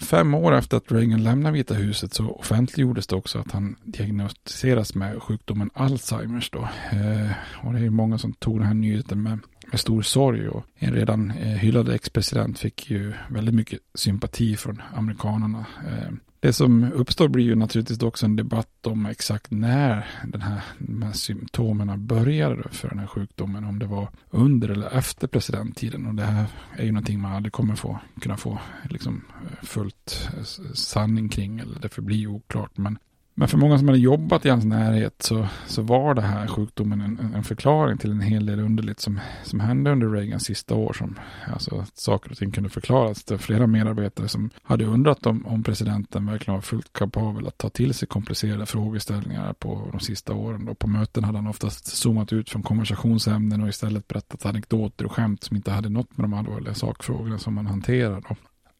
Fem 0.00 0.34
år 0.34 0.54
efter 0.54 0.76
att 0.76 0.92
Reagan 0.92 1.22
lämnade 1.22 1.52
Vita 1.52 1.74
huset 1.74 2.14
så 2.14 2.30
offentliggjordes 2.30 3.06
det 3.06 3.16
också 3.16 3.38
att 3.38 3.52
han 3.52 3.76
diagnostiseras 3.84 4.94
med 4.94 5.22
sjukdomen 5.22 5.70
Alzheimers. 5.74 6.50
Då. 6.50 6.68
Eh, 6.92 7.30
och 7.66 7.72
det 7.72 7.80
är 7.80 7.90
många 7.90 8.18
som 8.18 8.32
tog 8.32 8.58
den 8.58 8.66
här 8.66 8.74
nyheten 8.74 9.22
med, 9.22 9.38
med 9.70 9.80
stor 9.80 10.02
sorg. 10.02 10.48
Och 10.48 10.64
en 10.74 10.94
redan 10.94 11.30
eh, 11.30 11.46
hyllad 11.46 11.88
ex-president 11.88 12.58
fick 12.58 12.90
ju 12.90 13.12
väldigt 13.28 13.54
mycket 13.54 13.80
sympati 13.94 14.56
från 14.56 14.82
amerikanerna. 14.94 15.66
Eh, 15.88 16.12
det 16.40 16.52
som 16.52 16.92
uppstår 16.92 17.28
blir 17.28 17.44
ju 17.44 17.54
naturligtvis 17.54 18.02
också 18.02 18.26
en 18.26 18.36
debatt 18.36 18.86
om 18.86 19.06
exakt 19.06 19.50
när 19.50 20.06
den 20.24 20.42
här, 20.42 20.60
de 20.78 21.02
här 21.02 21.12
symptomen 21.12 22.06
började 22.06 22.68
för 22.70 22.88
den 22.88 22.98
här 22.98 23.06
sjukdomen. 23.06 23.64
Om 23.64 23.78
det 23.78 23.86
var 23.86 24.08
under 24.30 24.68
eller 24.68 24.96
efter 24.96 25.26
presidenttiden. 25.26 26.06
Och 26.06 26.14
det 26.14 26.22
här 26.22 26.46
är 26.76 26.84
ju 26.84 26.92
någonting 26.92 27.20
man 27.20 27.32
aldrig 27.32 27.52
kommer 27.52 27.74
få, 27.74 27.98
kunna 28.20 28.36
få 28.36 28.58
liksom, 28.90 29.24
eh, 29.42 29.64
fullt 29.66 30.30
sanning 30.74 31.28
kring. 31.28 31.58
Eller 31.58 31.80
det 31.80 31.88
förblir 31.88 32.26
oklart. 32.26 32.78
Men 32.78 32.98
men 33.40 33.48
för 33.48 33.58
många 33.58 33.78
som 33.78 33.88
hade 33.88 33.98
jobbat 33.98 34.46
i 34.46 34.48
hans 34.48 34.64
närhet 34.64 35.22
så, 35.22 35.48
så 35.66 35.82
var 35.82 36.14
det 36.14 36.22
här 36.22 36.46
sjukdomen 36.46 37.00
en, 37.00 37.34
en 37.34 37.44
förklaring 37.44 37.98
till 37.98 38.10
en 38.10 38.20
hel 38.20 38.46
del 38.46 38.60
underligt 38.60 39.00
som, 39.00 39.20
som 39.44 39.60
hände 39.60 39.90
under 39.90 40.08
Reagans 40.08 40.44
sista 40.44 40.74
år. 40.74 40.92
Som, 40.92 41.18
alltså 41.46 41.84
saker 41.94 42.30
och 42.30 42.36
ting 42.36 42.50
kunde 42.50 42.70
förklaras. 42.70 43.24
Det 43.24 43.34
var 43.34 43.38
flera 43.38 43.66
medarbetare 43.66 44.28
som 44.28 44.50
hade 44.62 44.84
undrat 44.84 45.26
om, 45.26 45.46
om 45.46 45.62
presidenten 45.62 46.26
verkligen 46.26 46.54
var 46.54 46.62
fullt 46.62 46.92
kapabel 46.92 47.46
att 47.46 47.58
ta 47.58 47.68
till 47.68 47.94
sig 47.94 48.08
komplicerade 48.08 48.66
frågeställningar 48.66 49.52
på 49.52 49.88
de 49.92 50.00
sista 50.00 50.34
åren. 50.34 50.64
Då 50.64 50.74
på 50.74 50.88
möten 50.88 51.24
hade 51.24 51.38
han 51.38 51.46
oftast 51.46 51.86
zoomat 51.86 52.32
ut 52.32 52.50
från 52.50 52.62
konversationsämnen 52.62 53.62
och 53.62 53.68
istället 53.68 54.08
berättat 54.08 54.46
anekdoter 54.46 55.04
och 55.04 55.12
skämt 55.12 55.44
som 55.44 55.56
inte 55.56 55.70
hade 55.70 55.88
något 55.88 56.16
med 56.16 56.24
de 56.24 56.34
allvarliga 56.34 56.74
sakfrågorna 56.74 57.38
som 57.38 57.54
man 57.54 57.66
hanterade. 57.66 58.22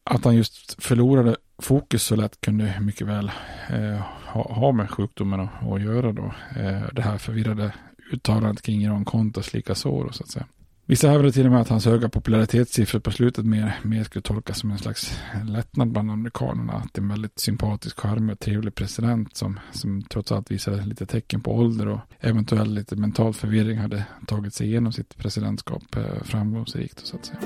Att 0.03 0.25
han 0.25 0.35
just 0.35 0.83
förlorade 0.83 1.35
fokus 1.61 2.03
så 2.03 2.15
lätt 2.15 2.41
kunde 2.41 2.79
mycket 2.81 3.07
väl 3.07 3.31
eh, 3.69 4.01
ha, 4.25 4.53
ha, 4.53 4.71
med 4.71 4.89
sjukdomen 4.89 5.39
att, 5.39 5.81
göra 5.81 6.11
då. 6.11 6.33
Eh, 6.55 6.83
det 6.93 7.01
här 7.01 7.17
förvirrade 7.17 7.73
uttalandet 8.11 8.61
kring 8.61 8.83
Iran 8.83 9.05
Kontas 9.05 9.53
lika 9.53 9.75
så 9.75 10.03
då, 10.03 10.11
så 10.11 10.23
att 10.23 10.29
säga. 10.29 10.45
Vissa 10.85 11.09
hävdade 11.09 11.31
till 11.31 11.45
och 11.45 11.51
med 11.51 11.61
att 11.61 11.69
hans 11.69 11.85
höga 11.85 12.09
popularitetssiffror 12.09 12.99
på 12.99 13.11
slutet 13.11 13.45
mer, 13.45 13.79
mer 13.83 14.03
skulle 14.03 14.21
tolkas 14.21 14.59
som 14.59 14.71
en 14.71 14.77
slags 14.77 15.19
lättnad 15.45 15.91
bland 15.91 16.11
amerikanerna. 16.11 16.73
Att 16.73 16.93
det 16.93 16.99
är 16.99 17.03
en 17.03 17.09
väldigt 17.09 17.39
sympatisk, 17.39 17.99
charmig 17.99 18.33
och 18.33 18.39
trevlig 18.39 18.75
president 18.75 19.37
som, 19.37 19.59
som 19.71 20.01
trots 20.01 20.31
allt 20.31 20.51
visade 20.51 20.85
lite 20.85 21.05
tecken 21.05 21.41
på 21.41 21.55
ålder 21.55 21.87
och 21.87 21.99
eventuellt 22.19 22.69
lite 22.69 22.95
mental 22.95 23.33
förvirring 23.33 23.77
hade 23.77 24.05
tagit 24.27 24.53
sig 24.53 24.67
igenom 24.67 24.91
sitt 24.91 25.17
presidentskap 25.17 25.95
eh, 25.95 26.23
framgångsrikt. 26.23 26.99
Så 27.05 27.15
att 27.15 27.25
säga. 27.25 27.39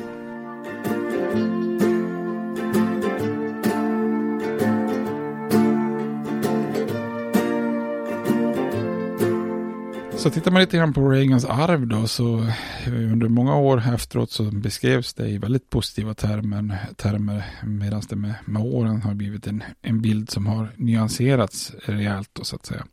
Så 10.25 10.31
tittar 10.31 10.51
man 10.51 10.61
lite 10.61 10.77
grann 10.77 10.93
på 10.93 11.09
Reagans 11.09 11.45
arv 11.45 11.87
då 11.87 12.07
så 12.07 12.39
eh, 12.85 13.11
under 13.11 13.27
många 13.27 13.55
år 13.55 13.83
efteråt 13.93 14.31
så 14.31 14.43
beskrevs 14.43 15.13
det 15.13 15.27
i 15.27 15.37
väldigt 15.37 15.69
positiva 15.69 16.13
termer, 16.13 16.77
termer 16.95 17.45
medan 17.63 18.01
det 18.09 18.15
med, 18.15 18.33
med 18.45 18.61
åren 18.61 19.01
har 19.01 19.13
blivit 19.13 19.47
en, 19.47 19.63
en 19.81 20.01
bild 20.01 20.29
som 20.29 20.45
har 20.45 20.71
nyanserats 20.75 21.73
rejält 21.85 22.29
då 22.33 22.43
så 22.43 22.55
att 22.55 22.65
säga. 22.65 22.85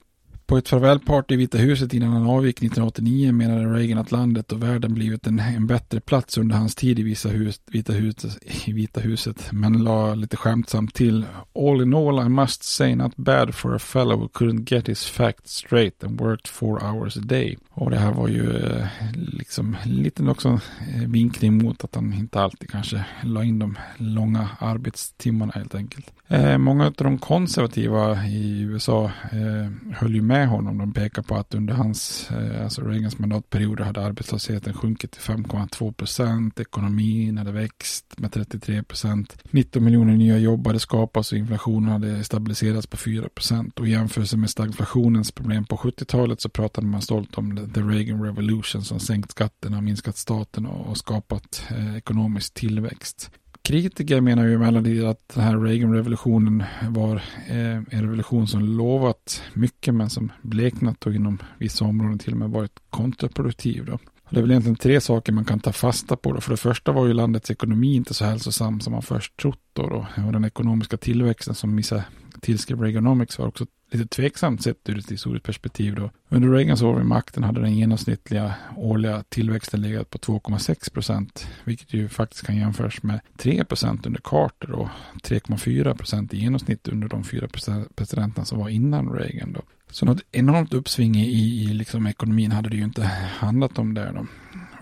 På 0.52 0.58
ett 0.58 0.68
farvälparty 0.68 1.34
i 1.34 1.36
Vita 1.36 1.58
huset 1.58 1.94
innan 1.94 2.12
han 2.12 2.26
avgick 2.26 2.56
1989 2.56 3.32
menade 3.32 3.64
Reagan 3.64 3.98
att 3.98 4.12
landet 4.12 4.52
och 4.52 4.62
världen 4.62 4.94
blivit 4.94 5.26
en, 5.26 5.38
en 5.38 5.66
bättre 5.66 6.00
plats 6.00 6.38
under 6.38 6.56
hans 6.56 6.74
tid 6.74 6.98
i 6.98 7.02
Vita, 7.02 7.28
hus, 7.28 7.60
Vita, 7.66 7.92
huset, 7.92 8.38
i 8.64 8.72
Vita 8.72 9.00
huset. 9.00 9.48
Men 9.52 9.84
la 9.84 10.14
lite 10.14 10.36
skämtsamt 10.36 10.94
till 10.94 11.24
All 11.54 11.82
in 11.82 11.94
all 11.94 12.26
I 12.26 12.28
must 12.28 12.62
say 12.62 12.94
not 12.94 13.16
bad 13.16 13.54
for 13.54 13.74
a 13.74 13.78
fellow 13.78 14.16
who 14.16 14.28
couldn't 14.28 14.74
get 14.74 14.88
his 14.88 15.04
facts 15.04 15.52
straight 15.52 16.04
and 16.04 16.20
worked 16.20 16.48
four 16.48 16.84
hours 16.84 17.16
a 17.16 17.20
day. 17.22 17.58
Och 17.70 17.90
det 17.90 17.98
här 17.98 18.12
var 18.12 18.28
ju 18.28 18.56
eh, 18.56 18.86
liksom 19.14 19.76
lite 19.84 20.22
också 20.22 20.48
eh, 20.48 21.08
vinkning 21.08 21.62
mot 21.64 21.84
att 21.84 21.94
han 21.94 22.12
inte 22.12 22.40
alltid 22.40 22.70
kanske 22.70 23.04
la 23.22 23.44
in 23.44 23.58
de 23.58 23.78
långa 23.96 24.48
arbetstimmarna 24.60 25.52
helt 25.52 25.74
enkelt. 25.74 26.12
Eh, 26.32 26.58
många 26.58 26.86
av 26.86 26.92
de 26.92 27.18
konservativa 27.18 28.24
i 28.24 28.60
USA 28.60 29.04
eh, 29.32 29.92
höll 29.92 30.14
ju 30.14 30.22
med 30.22 30.41
med 30.42 30.50
honom. 30.50 30.78
De 30.78 30.92
pekar 30.92 31.22
på 31.22 31.36
att 31.36 31.54
under 31.54 31.74
hans, 31.74 32.30
eh, 32.30 32.64
alltså 32.64 32.82
Reagans 32.82 33.18
mandatperiod 33.18 33.80
hade 33.80 34.06
arbetslösheten 34.06 34.74
sjunkit 34.74 35.10
till 35.10 35.20
5,2 35.20 35.92
procent. 35.92 36.60
Ekonomin 36.60 37.38
hade 37.38 37.52
växt 37.52 38.14
med 38.16 38.32
33 38.32 38.82
procent. 38.82 39.36
19 39.50 39.84
miljoner 39.84 40.12
nya 40.12 40.38
jobb 40.38 40.66
hade 40.66 40.78
skapats 40.78 41.32
och 41.32 41.38
inflationen 41.38 41.92
hade 41.92 42.24
stabiliserats 42.24 42.86
på 42.86 42.96
4 42.96 43.28
procent. 43.28 43.80
Och 43.80 43.88
i 43.88 43.90
jämförelse 43.90 44.36
med 44.36 44.50
stagflationens 44.50 45.32
problem 45.32 45.64
på 45.64 45.76
70-talet 45.76 46.40
så 46.40 46.48
pratade 46.48 46.86
man 46.86 47.02
stolt 47.02 47.38
om 47.38 47.70
the 47.74 47.80
Reagan 47.80 48.22
Revolution 48.22 48.82
som 48.82 49.00
sänkt 49.00 49.30
skatterna, 49.30 49.80
minskat 49.80 50.16
staten 50.16 50.66
och 50.66 50.96
skapat 50.96 51.64
eh, 51.70 51.96
ekonomisk 51.96 52.54
tillväxt 52.54 53.30
kritiker 53.62 54.20
menar 54.20 54.44
ju 54.44 54.54
emellertid 54.54 55.04
att 55.04 55.28
den 55.34 55.44
här 55.44 55.60
Reagan-revolutionen 55.60 56.64
var 56.88 57.16
eh, 57.48 57.76
en 57.76 58.02
revolution 58.02 58.46
som 58.46 58.62
lovat 58.62 59.42
mycket 59.54 59.94
men 59.94 60.10
som 60.10 60.32
bleknat 60.42 61.06
och 61.06 61.14
inom 61.14 61.38
vissa 61.58 61.84
områden 61.84 62.18
till 62.18 62.32
och 62.32 62.38
med 62.38 62.50
varit 62.50 62.80
kontraproduktiv. 62.90 63.84
Då. 63.84 63.98
Det 64.30 64.38
är 64.38 64.42
väl 64.42 64.50
egentligen 64.50 64.76
tre 64.76 65.00
saker 65.00 65.32
man 65.32 65.44
kan 65.44 65.60
ta 65.60 65.72
fasta 65.72 66.16
på. 66.16 66.32
Då. 66.32 66.40
För 66.40 66.50
det 66.50 66.56
första 66.56 66.92
var 66.92 67.06
ju 67.06 67.12
landets 67.12 67.50
ekonomi 67.50 67.94
inte 67.94 68.14
så 68.14 68.24
hälsosam 68.24 68.80
som 68.80 68.92
man 68.92 69.02
först 69.02 69.36
trott. 69.36 69.60
Då, 69.72 69.88
då. 69.88 70.06
Och 70.26 70.32
den 70.32 70.44
ekonomiska 70.44 70.96
tillväxten 70.96 71.54
som 71.54 71.74
missade 71.74 72.04
tillskrev 72.42 72.80
Reaganomics 72.80 73.38
var 73.38 73.46
också 73.46 73.66
lite 73.90 74.06
tveksamt 74.06 74.62
sett 74.62 74.88
ur 74.88 74.98
ett 74.98 75.10
historiskt 75.10 75.46
perspektiv. 75.46 75.94
Då. 75.94 76.10
Under 76.28 76.48
Reagans 76.48 76.82
år 76.82 76.96
vid 76.96 77.06
makten 77.06 77.42
hade 77.42 77.60
den 77.60 77.76
genomsnittliga 77.76 78.54
årliga 78.76 79.24
tillväxten 79.28 79.82
legat 79.82 80.10
på 80.10 80.18
2,6 80.18 80.92
procent, 80.92 81.46
vilket 81.64 81.94
ju 81.94 82.08
faktiskt 82.08 82.46
kan 82.46 82.56
jämföras 82.56 83.02
med 83.02 83.20
3 83.36 83.64
procent 83.64 84.06
under 84.06 84.20
Carter 84.24 84.72
och 84.72 84.88
3,4 85.22 85.96
procent 85.96 86.34
i 86.34 86.38
genomsnitt 86.38 86.88
under 86.88 87.08
de 87.08 87.24
fyra 87.24 87.48
presidenterna 87.94 88.44
som 88.44 88.58
var 88.58 88.68
innan 88.68 89.12
Reagan. 89.12 89.52
Då. 89.52 89.62
Så 89.92 90.06
något 90.06 90.22
enormt 90.32 90.74
uppsving 90.74 91.16
i, 91.16 91.62
i 91.62 91.66
liksom 91.66 92.06
ekonomin 92.06 92.52
hade 92.52 92.68
det 92.68 92.76
ju 92.76 92.84
inte 92.84 93.02
handlat 93.38 93.78
om 93.78 93.94
där. 93.94 94.12
Då. 94.12 94.26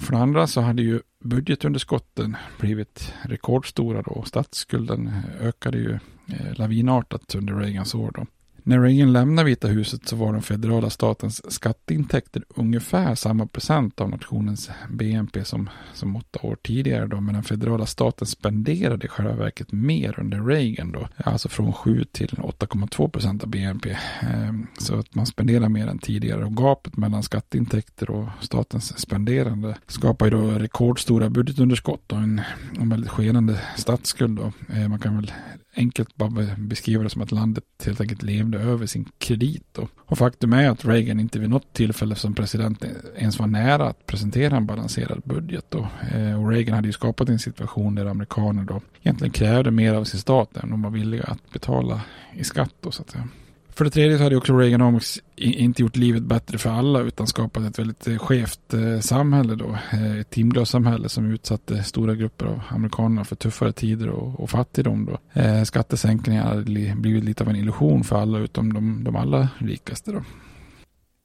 För 0.01 0.13
det 0.13 0.19
andra 0.19 0.47
så 0.47 0.61
hade 0.61 0.83
ju 0.83 1.01
budgetunderskotten 1.25 2.37
blivit 2.61 3.15
rekordstora 3.23 4.03
då 4.03 4.11
och 4.11 4.29
statsskulden 4.29 5.07
eh, 5.07 5.47
ökade 5.47 5.79
ju 5.79 5.99
eh, 6.27 6.55
lavinartat 6.55 7.35
under 7.35 7.55
Reagans 7.55 7.95
år. 7.95 8.11
Då. 8.15 8.27
När 8.65 8.81
Reagan 8.81 9.13
lämnade 9.13 9.47
Vita 9.47 9.69
huset 9.69 10.09
så 10.09 10.17
var 10.17 10.33
den 10.33 10.43
federala 10.43 10.91
statens 10.91 11.53
skatteintäkter 11.53 12.45
ungefär 12.49 13.15
samma 13.15 13.47
procent 13.47 14.01
av 14.01 14.11
nationens 14.11 14.71
BNP 14.91 15.45
som, 15.45 15.71
som 15.95 16.17
åtta 16.17 16.39
år 16.43 16.57
tidigare. 16.63 17.07
Då, 17.07 17.21
men 17.21 17.35
den 17.35 17.43
federala 17.43 17.87
staten 17.87 18.27
spenderade 18.27 19.07
i 19.07 19.09
själva 19.09 19.35
verket 19.35 19.73
mer 19.73 20.21
under 20.21 20.45
Reagan. 20.45 20.93
Då, 20.93 21.09
alltså 21.17 21.49
från 21.49 21.73
7 21.73 22.05
till 22.13 22.29
8,2 22.29 23.09
procent 23.09 23.43
av 23.43 23.49
BNP. 23.49 23.97
Ehm, 24.21 24.67
så 24.79 24.99
att 24.99 25.15
man 25.15 25.27
spenderar 25.27 25.69
mer 25.69 25.87
än 25.87 25.99
tidigare. 25.99 26.45
Och 26.45 26.57
gapet 26.57 26.97
mellan 26.97 27.23
skatteintäkter 27.23 28.11
och 28.11 28.29
statens 28.41 28.99
spenderande 28.99 29.77
skapar 29.87 30.27
ju 30.27 30.31
då 30.31 30.51
rekordstora 30.51 31.31
budgetunderskott 31.31 32.13
och 32.13 32.19
en, 32.19 32.41
en 32.81 32.89
väldigt 32.89 33.11
skenande 33.11 33.61
statsskuld. 33.77 34.39
Då. 34.39 34.53
Ehm, 34.75 34.91
man 34.91 34.99
kan 34.99 35.17
väl 35.17 35.33
enkelt 35.77 36.17
bara 36.17 36.57
beskriva 36.57 37.03
det 37.03 37.11
som 37.11 37.23
att 37.23 37.33
landet 37.33 37.65
helt 37.87 38.01
enkelt 38.01 38.23
levde 38.23 38.59
över 38.59 38.87
sin 38.87 39.09
kredit. 39.19 39.65
Då. 39.73 39.89
Och 39.99 40.19
faktum 40.19 40.53
är 40.53 40.71
att 40.71 40.85
Reagan 40.85 41.21
inte 41.21 41.39
vid 41.39 41.51
något 41.51 41.73
tillfälle 41.73 42.15
som 42.15 42.35
president 42.35 42.85
ens 43.17 43.39
var 43.39 43.47
nära 43.47 43.89
att 43.89 44.07
presentera 44.07 44.57
en 44.57 44.67
balanserad 44.67 45.23
budget. 45.25 45.65
Då. 45.69 45.89
Eh, 46.13 46.43
och 46.43 46.51
Reagan 46.51 46.75
hade 46.75 46.89
ju 46.89 46.93
skapat 46.93 47.29
en 47.29 47.39
situation 47.39 47.95
där 47.95 48.07
amerikaner 48.07 48.65
då 48.65 48.81
egentligen 49.03 49.33
krävde 49.33 49.71
mer 49.71 49.95
av 49.95 50.05
sin 50.05 50.21
stat 50.21 50.57
än 50.57 50.71
de 50.71 50.83
var 50.83 50.91
villiga 50.91 51.25
att 51.25 51.51
betala 51.53 52.01
i 52.35 52.45
skatt. 52.45 52.75
Då, 52.81 52.91
så 52.91 53.03
att 53.03 53.11
säga. 53.11 53.29
För 53.73 53.85
det 53.85 53.91
tredje 53.91 54.19
så 54.19 54.25
hade 54.25 54.37
också 54.37 54.57
Reaganomics 54.57 55.19
inte 55.37 55.83
gjort 55.83 55.97
livet 55.97 56.23
bättre 56.23 56.59
för 56.59 56.71
alla 56.71 57.01
utan 57.01 57.27
skapat 57.27 57.65
ett 57.65 57.79
väldigt 57.79 58.09
eh, 58.09 58.19
skevt 58.19 58.75
eh, 58.75 59.01
samhälle 59.01 59.55
då. 59.55 59.79
Eh, 59.93 60.19
ett 60.19 60.31
timglassamhälle 60.31 61.09
som 61.09 61.31
utsatte 61.31 61.83
stora 61.83 62.15
grupper 62.15 62.47
av 62.47 62.63
amerikaner 62.69 63.25
för 63.25 63.37
tuffare 63.37 63.73
tider 63.73 64.09
och, 64.09 64.41
och 64.41 64.51
fattigdom 64.51 65.05
då. 65.05 65.41
Eh, 65.41 65.63
skattesänkningar 65.63 66.45
hade 66.45 66.63
blivit 66.97 67.25
lite 67.25 67.45
av 67.45 67.51
en 67.51 67.57
illusion 67.57 68.05
för 68.05 68.17
alla 68.17 68.39
utom 68.39 68.73
de, 68.73 69.05
de 69.05 69.17
allra 69.17 69.49
rikaste 69.59 70.13
då. 70.13 70.23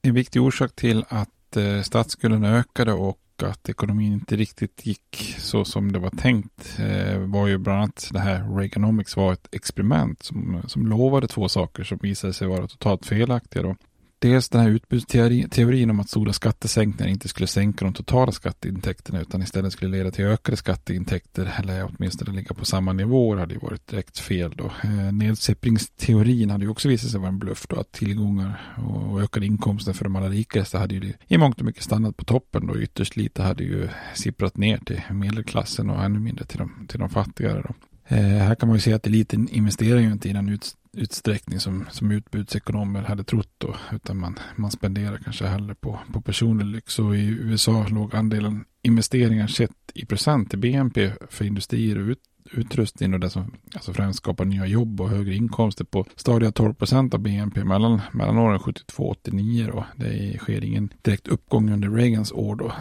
En 0.01 0.13
viktig 0.13 0.41
orsak 0.41 0.75
till 0.75 1.05
att 1.09 1.29
statsskulden 1.83 2.43
ökade 2.43 2.93
och 2.93 3.19
och 3.41 3.49
att 3.49 3.69
ekonomin 3.69 4.13
inte 4.13 4.35
riktigt 4.35 4.85
gick 4.85 5.35
så 5.37 5.65
som 5.65 5.91
det 5.91 5.99
var 5.99 6.09
tänkt 6.09 6.79
eh, 6.79 7.17
var 7.17 7.47
ju 7.47 7.57
bland 7.57 7.79
annat 7.79 8.09
det 8.11 8.19
här 8.19 8.57
Reaganomics 8.57 9.17
var 9.17 9.33
ett 9.33 9.47
experiment 9.51 10.23
som, 10.23 10.61
som 10.67 10.87
lovade 10.87 11.27
två 11.27 11.49
saker 11.49 11.83
som 11.83 11.99
visade 12.01 12.33
sig 12.33 12.47
vara 12.47 12.67
totalt 12.67 13.05
felaktiga. 13.05 13.63
Då. 13.63 13.75
Dels 14.25 14.49
den 14.49 14.61
här 14.61 14.69
utbudsteorin 14.69 15.89
om 15.89 15.99
att 15.99 16.09
stora 16.09 16.33
skattesänkningar 16.33 17.11
inte 17.11 17.27
skulle 17.27 17.47
sänka 17.47 17.85
de 17.85 17.93
totala 17.93 18.31
skatteintäkterna 18.31 19.21
utan 19.21 19.41
istället 19.41 19.73
skulle 19.73 19.97
leda 19.97 20.11
till 20.11 20.25
ökade 20.25 20.57
skatteintäkter 20.57 21.53
eller 21.59 21.89
åtminstone 21.91 22.31
ligga 22.31 22.55
på 22.55 22.65
samma 22.65 22.93
nivåer 22.93 23.37
hade 23.37 23.53
ju 23.53 23.59
varit 23.59 23.87
direkt 23.87 24.19
fel 24.19 24.53
då. 24.57 24.65
Eh, 24.83 25.13
nedsippringsteorin 25.13 26.49
hade 26.49 26.63
ju 26.63 26.69
också 26.69 26.89
visat 26.89 27.11
sig 27.11 27.19
vara 27.19 27.29
en 27.29 27.39
bluff 27.39 27.67
då 27.67 27.75
att 27.75 27.91
tillgångar 27.91 28.75
och 28.77 29.21
ökade 29.21 29.45
inkomster 29.45 29.93
för 29.93 30.03
de 30.03 30.15
allra 30.15 30.29
rikaste 30.29 30.77
hade 30.77 30.95
ju 30.95 31.13
i 31.27 31.37
mångt 31.37 31.59
och 31.59 31.65
mycket 31.65 31.83
stannat 31.83 32.17
på 32.17 32.23
toppen 32.23 32.67
då 32.67 32.79
ytterst 32.81 33.15
lite 33.15 33.43
hade 33.43 33.63
ju 33.63 33.87
sipprat 34.13 34.57
ner 34.57 34.77
till 34.77 35.01
medelklassen 35.11 35.89
och 35.89 36.03
ännu 36.03 36.19
mindre 36.19 36.45
till 36.45 36.57
de, 36.57 36.87
till 36.87 36.99
de 36.99 37.09
fattigare 37.09 37.61
då. 37.67 37.73
Eh, 38.07 38.17
här 38.17 38.55
kan 38.55 38.69
man 38.69 38.77
ju 38.77 38.81
se 38.81 38.93
att 38.93 39.07
eliten 39.07 39.49
investerar 39.49 39.99
ju 39.99 40.11
inte 40.11 40.29
i 40.29 40.33
den 40.33 40.49
ut, 40.49 40.71
utsträckning 40.95 41.59
som, 41.59 41.85
som 41.91 42.11
utbudsekonomer 42.11 43.01
hade 43.01 43.23
trott 43.23 43.53
då, 43.57 43.75
utan 43.91 44.17
man, 44.17 44.39
man 44.55 44.71
spenderar 44.71 45.17
kanske 45.17 45.45
hellre 45.45 45.75
på, 45.75 45.99
på 46.13 46.21
personlig 46.21 46.65
lyx. 46.65 46.99
Och 46.99 47.15
i 47.15 47.25
USA 47.27 47.87
låg 47.87 48.15
andelen 48.15 48.65
investeringar 48.81 49.47
sett 49.47 49.71
i 49.93 50.05
procent 50.05 50.53
i 50.53 50.57
BNP 50.57 51.11
för 51.29 51.45
industrier 51.45 51.99
och 51.99 52.07
ut, 52.07 52.19
utrustning 52.51 53.13
och 53.13 53.19
det 53.19 53.29
som 53.29 53.53
alltså 53.73 53.93
främst 53.93 54.19
skapar 54.19 54.45
nya 54.45 54.65
jobb 54.65 55.01
och 55.01 55.09
högre 55.09 55.35
inkomster 55.35 55.85
på 55.85 56.05
stadiga 56.15 56.51
12 56.51 56.73
procent 56.73 57.13
av 57.13 57.19
BNP 57.19 57.63
mellan, 57.63 58.01
mellan 58.11 58.37
åren 58.37 58.59
72 58.59 59.03
och 59.03 59.11
89 59.11 59.69
då. 59.73 59.85
Det 59.95 60.37
sker 60.37 60.63
ingen 60.63 60.89
direkt 61.01 61.27
uppgång 61.27 61.71
under 61.71 61.89
Reagans 61.89 62.31
år 62.31 62.55
då. 62.55 62.73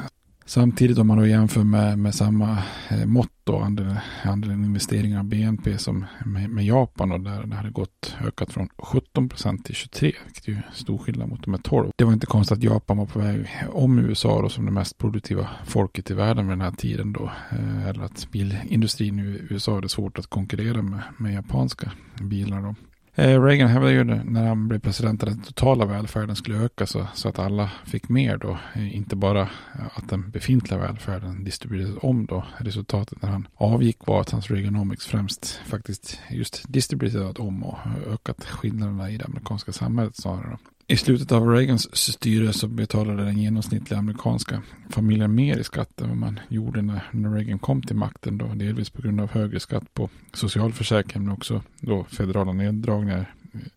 Samtidigt 0.47 0.99
om 0.99 1.07
man 1.07 1.19
då 1.19 1.27
jämför 1.27 1.65
med, 1.65 1.99
med 1.99 2.15
samma 2.15 2.59
eh, 2.91 3.07
mått 3.07 3.31
då, 3.45 3.59
andelen, 3.59 3.97
andelen 4.25 4.65
investeringar 4.65 5.19
av 5.19 5.25
BNP 5.25 5.79
som 5.79 6.05
med, 6.25 6.51
med 6.51 6.65
Japan 6.65 7.13
och 7.13 7.21
där 7.21 7.47
det 7.47 7.57
hade 7.57 7.71
gått 7.71 8.17
ökat 8.27 8.53
från 8.53 8.69
17 8.79 9.29
procent 9.29 9.65
till 9.65 9.75
23, 9.75 10.13
vilket 10.25 10.49
är 10.49 10.71
stor 10.73 10.99
skillnad 10.99 11.29
mot 11.29 11.45
de 11.45 11.55
här 11.55 11.61
12. 11.61 11.91
Det 11.97 12.05
var 12.05 12.13
inte 12.13 12.27
konstigt 12.27 12.59
att 12.59 12.65
Japan 12.65 12.97
var 12.97 13.07
på 13.07 13.19
väg 13.19 13.47
om 13.73 13.99
USA 13.99 14.43
då 14.43 14.49
som 14.49 14.67
det 14.67 14.73
mest 14.73 14.99
produktiva 14.99 15.49
folket 15.65 16.11
i 16.11 16.15
världen 16.15 16.47
vid 16.49 16.53
den 16.53 16.65
här 16.65 16.73
tiden 16.73 17.13
då. 17.13 17.31
Eh, 17.51 17.89
eller 17.89 18.05
att 18.05 18.29
bilindustrin 18.31 19.19
i 19.19 19.23
USA 19.51 19.75
hade 19.75 19.89
svårt 19.89 20.19
att 20.19 20.27
konkurrera 20.27 20.83
med, 20.83 21.01
med 21.19 21.35
japanska 21.35 21.93
bilar 22.21 22.63
då. 22.63 22.75
Eh, 23.17 23.43
Reagan 23.43 23.69
hävdade 23.69 23.93
ju 23.93 24.05
när 24.05 24.47
han 24.47 24.69
blev 24.69 24.79
president 24.79 25.23
att 25.23 25.29
den 25.29 25.43
totala 25.43 25.85
välfärden 25.85 26.37
skulle 26.37 26.59
öka 26.59 26.87
så, 26.87 27.07
så 27.15 27.29
att 27.29 27.39
alla 27.39 27.71
fick 27.87 28.09
mer 28.09 28.37
då. 28.37 28.59
Eh, 28.75 28.97
inte 28.97 29.17
bara 29.17 29.49
att 29.95 30.09
den 30.09 30.31
befintliga 30.31 30.81
välfärden 30.81 31.45
distribuerades 31.45 31.97
om 32.03 32.27
då. 32.27 32.45
Resultatet 32.59 33.23
när 33.23 33.29
han 33.29 33.49
avgick 33.55 34.07
var 34.07 34.21
att 34.21 34.31
hans 34.31 34.51
Reaganomics 34.51 35.07
främst 35.07 35.61
faktiskt 35.67 36.21
just 36.31 36.73
distribuerat 36.73 37.39
om 37.39 37.65
och 37.65 37.79
ökat 38.07 38.45
skillnaderna 38.45 39.11
i 39.11 39.17
det 39.17 39.25
amerikanska 39.25 39.73
samhället 39.73 40.17
snarare. 40.17 40.51
Då. 40.51 40.74
I 40.87 40.97
slutet 40.97 41.33
av 41.33 41.49
Reagans 41.49 41.97
styre 41.97 42.53
så 42.53 42.69
betalade 42.69 43.25
den 43.25 43.39
genomsnittliga 43.39 43.99
amerikanska 43.99 44.63
familjen 44.91 45.35
mer 45.35 45.59
i 45.59 45.65
skatt 45.65 46.01
än 46.01 46.09
vad 46.09 46.19
man 46.19 46.41
gjorde 46.49 46.83
när, 46.83 47.11
när 47.13 47.31
Reagan 47.31 47.59
kom 47.59 47.83
till 47.83 47.97
makten. 47.97 48.39
Då, 48.39 48.47
delvis 48.47 48.91
på 48.91 49.03
grund 49.03 49.21
av 49.21 49.31
högre 49.31 49.61
skatt 49.61 49.95
på 49.95 50.11
socialförsäkringen 50.33 51.25
men 51.25 51.35
också 51.35 51.63
då 51.81 52.05
federala 52.05 52.53
neddragningar 52.53 53.35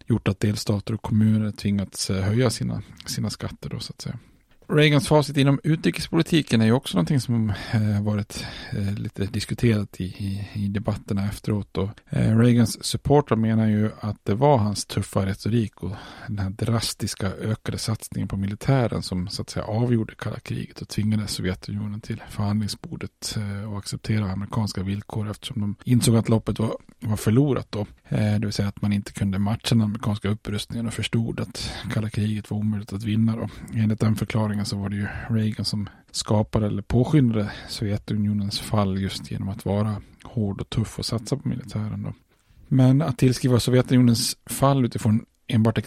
gjort 0.08 0.28
att 0.28 0.40
delstater 0.40 0.94
och 0.94 1.02
kommuner 1.02 1.52
tvingats 1.52 2.10
eh, 2.10 2.24
höja 2.24 2.50
sina, 2.50 2.82
sina 3.06 3.30
skatter. 3.30 3.70
Då, 3.70 3.80
så 3.80 3.94
att 3.94 4.02
säga. 4.02 4.20
Reagans 4.70 5.08
facit 5.08 5.38
inom 5.38 5.60
utrikespolitiken 5.64 6.62
är 6.62 6.66
ju 6.66 6.72
också 6.72 6.98
någonting 6.98 7.20
som 7.20 7.50
eh, 7.50 8.04
varit 8.04 8.46
eh, 8.72 8.94
lite 8.94 9.26
diskuterat 9.26 10.02
i, 10.02 10.04
i, 10.04 10.50
i, 10.54 10.68
debatterna 10.68 11.26
efteråt. 11.26 11.78
Och, 11.78 11.90
eh, 12.10 12.38
Reagans 12.38 12.86
supportrar 12.86 13.38
menar 13.38 13.68
ju 13.68 13.92
att 14.00 14.18
det 14.24 14.36
var 14.36 14.58
hans 14.58 14.86
tuffa 14.86 15.26
retorik 15.26 15.84
och 15.84 15.92
den 16.28 16.40
här 16.40 16.50
drastiska 16.50 17.28
ökade 17.28 17.78
satsningen 17.78 18.28
på 18.28 18.38
militären 18.38 19.02
som 19.02 19.28
så 19.28 19.42
att 19.42 19.50
säga 19.50 19.66
avgjorde 19.66 20.16
kalla 20.16 20.40
kriget 20.40 20.82
och 20.82 20.88
tvingade 20.88 21.28
Sovjetunionen 21.28 22.02
till 22.02 22.24
förhandlingsbordet 22.30 23.38
eh, 23.38 23.72
och 23.72 23.78
acceptera 23.78 24.32
amerikanska 24.32 24.84
villkor 24.84 25.30
eftersom 25.30 25.62
de 25.62 25.76
insåg 25.84 26.16
att 26.16 26.30
loppet 26.30 26.60
var, 26.60 26.76
var 27.00 27.18
förlorat 27.18 27.68
då. 27.70 27.86
Eh, 28.10 28.40
det 28.40 28.46
vill 28.46 28.54
säga 28.54 28.68
att 28.68 28.82
man 28.82 28.94
inte 28.94 29.14
kunde 29.14 29.40
matcha 29.40 29.76
den 29.76 29.82
amerikanska 29.82 30.30
upprustningen 30.30 30.88
och 30.88 30.94
förstod 30.94 31.40
att 31.40 31.72
kalla 31.94 32.10
kriget 32.10 32.52
var 32.52 32.58
omöjligt 32.58 32.94
att 32.94 33.04
vinna 33.04 33.36
då. 33.36 33.50
Enligt 33.74 34.00
den 34.00 34.16
förklaringen 34.16 34.57
så 34.66 34.78
var 34.78 34.90
det 34.90 34.96
ju 34.96 35.08
Reagan 35.30 35.66
som 35.66 35.90
skapade 36.12 36.68
eller 36.68 36.82
påskyndade 36.82 37.52
Sovjetunionens 37.68 38.60
fall 38.60 39.02
just 39.02 39.32
genom 39.32 39.50
att 39.50 39.66
vara 39.66 40.02
hård 40.24 40.62
och 40.62 40.70
tuff 40.70 41.00
och 41.00 41.06
satsa 41.06 41.38
på 41.38 41.50
militären. 41.50 42.04
Då. 42.04 42.14
Men 42.68 43.02
att 43.02 43.18
tillskriva 43.18 43.60
Sovjetunionens 43.60 44.38
fall 44.46 44.86
utifrån 44.86 45.26
enbart 45.48 45.78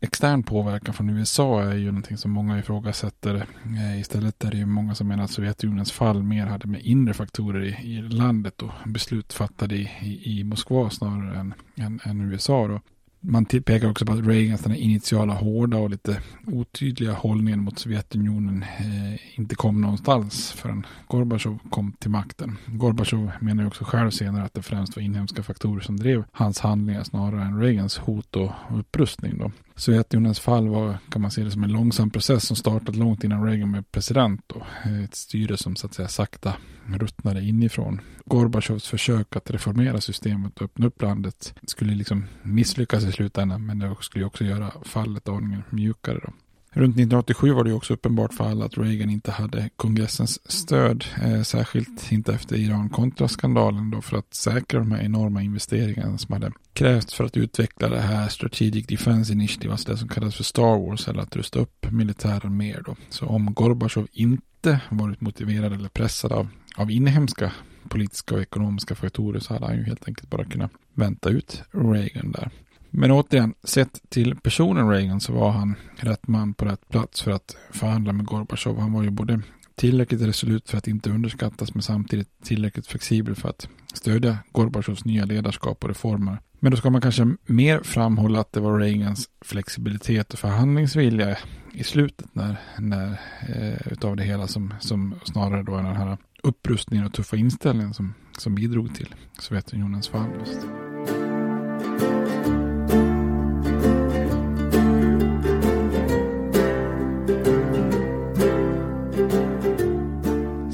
extern 0.00 0.42
påverkan 0.42 0.94
från 0.94 1.10
USA 1.10 1.62
är 1.62 1.74
ju 1.74 1.86
någonting 1.86 2.16
som 2.16 2.30
många 2.30 2.58
ifrågasätter. 2.58 3.46
Eh, 3.64 4.00
istället 4.00 4.44
är 4.44 4.50
det 4.50 4.56
ju 4.56 4.66
många 4.66 4.94
som 4.94 5.08
menar 5.08 5.24
att 5.24 5.30
Sovjetunionens 5.30 5.92
fall 5.92 6.22
mer 6.22 6.46
hade 6.46 6.68
med 6.68 6.80
inre 6.82 7.14
faktorer 7.14 7.64
i, 7.64 7.96
i 7.96 8.02
landet 8.02 8.62
och 8.62 8.70
beslut 8.86 9.32
fattade 9.32 9.74
i, 9.74 9.90
i, 10.00 10.40
i 10.40 10.44
Moskva 10.44 10.90
snarare 10.90 11.38
än, 11.38 11.54
än, 11.76 12.00
än 12.04 12.32
USA. 12.32 12.68
Då 12.68 12.80
man 13.24 13.44
pekar 13.44 13.90
också 13.90 14.06
på 14.06 14.12
att 14.12 14.26
Reagans 14.26 14.60
den 14.60 14.74
initiala 14.74 15.34
hårda 15.34 15.76
och 15.78 15.90
lite 15.90 16.22
otydliga 16.46 17.12
hållningen 17.12 17.60
mot 17.60 17.78
Sovjetunionen 17.78 18.62
eh, 18.62 19.38
inte 19.38 19.54
kom 19.54 19.80
någonstans 19.80 20.52
förrän 20.52 20.86
Gorbachev 21.08 21.58
kom 21.70 21.92
till 21.92 22.10
makten. 22.10 22.58
Gorbachev 22.66 23.30
menar 23.40 23.62
ju 23.62 23.66
också 23.66 23.84
själv 23.84 24.10
senare 24.10 24.44
att 24.44 24.54
det 24.54 24.62
främst 24.62 24.96
var 24.96 25.02
inhemska 25.02 25.42
faktorer 25.42 25.80
som 25.80 25.96
drev 25.96 26.24
hans 26.32 26.60
handlingar 26.60 27.04
snarare 27.04 27.42
än 27.42 27.60
Reagans 27.60 27.98
hot 27.98 28.36
och 28.36 28.50
upprustning. 28.70 29.38
Då. 29.38 29.50
Sovjetunionens 29.82 30.40
fall 30.40 30.68
var, 30.68 30.98
kan 31.10 31.22
man 31.22 31.30
se 31.30 31.44
det 31.44 31.50
som 31.50 31.64
en 31.64 31.72
långsam 31.72 32.10
process 32.10 32.46
som 32.46 32.56
startade 32.56 32.98
långt 32.98 33.24
innan 33.24 33.46
Reagan 33.46 33.72
blev 33.72 33.82
president. 33.82 34.44
Då. 34.46 34.66
Ett 35.04 35.14
styre 35.14 35.56
som 35.56 35.76
så 35.76 35.86
att 35.86 35.94
säga 35.94 36.08
sakta 36.08 36.54
ruttnade 36.86 37.40
inifrån. 37.40 38.00
Gorbachevs 38.24 38.88
försök 38.88 39.36
att 39.36 39.50
reformera 39.50 40.00
systemet 40.00 40.56
och 40.56 40.64
öppna 40.64 40.86
upp 40.86 41.02
landet 41.02 41.54
skulle 41.66 41.94
liksom 41.94 42.24
misslyckas 42.42 43.04
i 43.04 43.12
slutändan 43.12 43.66
men 43.66 43.78
det 43.78 43.96
skulle 44.00 44.24
också 44.24 44.44
göra 44.44 44.72
fallet 44.84 45.28
aningen 45.28 45.62
mjukare. 45.70 46.20
Då. 46.22 46.32
Runt 46.74 46.96
1987 46.96 47.52
var 47.52 47.64
det 47.64 47.72
också 47.72 47.94
uppenbart 47.94 48.34
för 48.34 48.44
alla 48.44 48.64
att 48.64 48.78
Reagan 48.78 49.10
inte 49.10 49.30
hade 49.30 49.70
kongressens 49.76 50.50
stöd, 50.50 51.04
eh, 51.22 51.42
särskilt 51.42 52.12
inte 52.12 52.34
efter 52.34 52.56
Iran-kontraskandalen, 52.56 53.90
då 53.90 54.02
för 54.02 54.16
att 54.16 54.34
säkra 54.34 54.78
de 54.78 54.92
här 54.92 55.02
enorma 55.02 55.42
investeringarna 55.42 56.18
som 56.18 56.32
hade 56.32 56.52
krävts 56.72 57.14
för 57.14 57.24
att 57.24 57.36
utveckla 57.36 57.88
det 57.88 58.00
här 58.00 58.28
Strategic 58.28 58.86
Defense 58.86 59.32
Initiative, 59.32 59.72
alltså 59.72 59.90
det 59.90 59.96
som 59.96 60.08
kallas 60.08 60.36
för 60.36 60.44
Star 60.44 60.88
Wars, 60.88 61.08
eller 61.08 61.22
att 61.22 61.36
rusta 61.36 61.58
upp 61.58 61.86
militären 61.90 62.56
mer 62.56 62.82
då. 62.86 62.96
Så 63.08 63.26
om 63.26 63.54
Gorbachev 63.54 64.06
inte 64.12 64.80
varit 64.90 65.20
motiverad 65.20 65.72
eller 65.72 65.88
pressad 65.88 66.32
av, 66.32 66.48
av 66.76 66.90
inhemska 66.90 67.52
politiska 67.88 68.34
och 68.34 68.42
ekonomiska 68.42 68.94
faktorer 68.94 69.40
så 69.40 69.54
hade 69.54 69.66
han 69.66 69.76
ju 69.76 69.84
helt 69.84 70.08
enkelt 70.08 70.30
bara 70.30 70.44
kunnat 70.44 70.70
vänta 70.94 71.28
ut 71.28 71.62
Reagan 71.70 72.32
där. 72.32 72.50
Men 72.94 73.10
återigen, 73.10 73.54
sett 73.64 74.00
till 74.08 74.36
personen 74.36 74.90
Reagan 74.90 75.20
så 75.20 75.32
var 75.32 75.50
han 75.50 75.74
rätt 75.96 76.28
man 76.28 76.54
på 76.54 76.64
rätt 76.64 76.88
plats 76.88 77.22
för 77.22 77.30
att 77.30 77.56
förhandla 77.70 78.12
med 78.12 78.26
Gorbachev. 78.26 78.78
Han 78.78 78.92
var 78.92 79.02
ju 79.02 79.10
både 79.10 79.40
tillräckligt 79.74 80.22
resolut 80.22 80.70
för 80.70 80.78
att 80.78 80.88
inte 80.88 81.10
underskattas 81.10 81.74
men 81.74 81.82
samtidigt 81.82 82.28
tillräckligt 82.44 82.86
flexibel 82.86 83.34
för 83.34 83.48
att 83.48 83.68
stödja 83.94 84.38
Gorbachevs 84.52 85.04
nya 85.04 85.24
ledarskap 85.24 85.84
och 85.84 85.88
reformer. 85.88 86.38
Men 86.60 86.70
då 86.70 86.76
ska 86.76 86.90
man 86.90 87.00
kanske 87.00 87.36
mer 87.46 87.80
framhålla 87.82 88.40
att 88.40 88.52
det 88.52 88.60
var 88.60 88.78
Reagans 88.78 89.28
flexibilitet 89.40 90.32
och 90.32 90.38
förhandlingsvilja 90.38 91.38
i 91.72 91.84
slutet 91.84 92.34
när, 92.34 92.56
när 92.78 93.20
eh, 93.48 93.92
utav 93.92 94.16
det 94.16 94.22
hela 94.22 94.46
som, 94.46 94.74
som 94.80 95.14
snarare 95.24 95.62
då 95.62 95.76
är 95.76 95.82
den 95.82 95.96
här 95.96 96.18
upprustningen 96.42 97.06
och 97.06 97.12
tuffa 97.12 97.36
inställningen 97.36 97.94
som, 97.94 98.14
som 98.38 98.54
bidrog 98.54 98.94
till 98.94 99.14
Sovjetunionens 99.38 100.08
fall. 100.08 100.28
Just. 100.38 100.91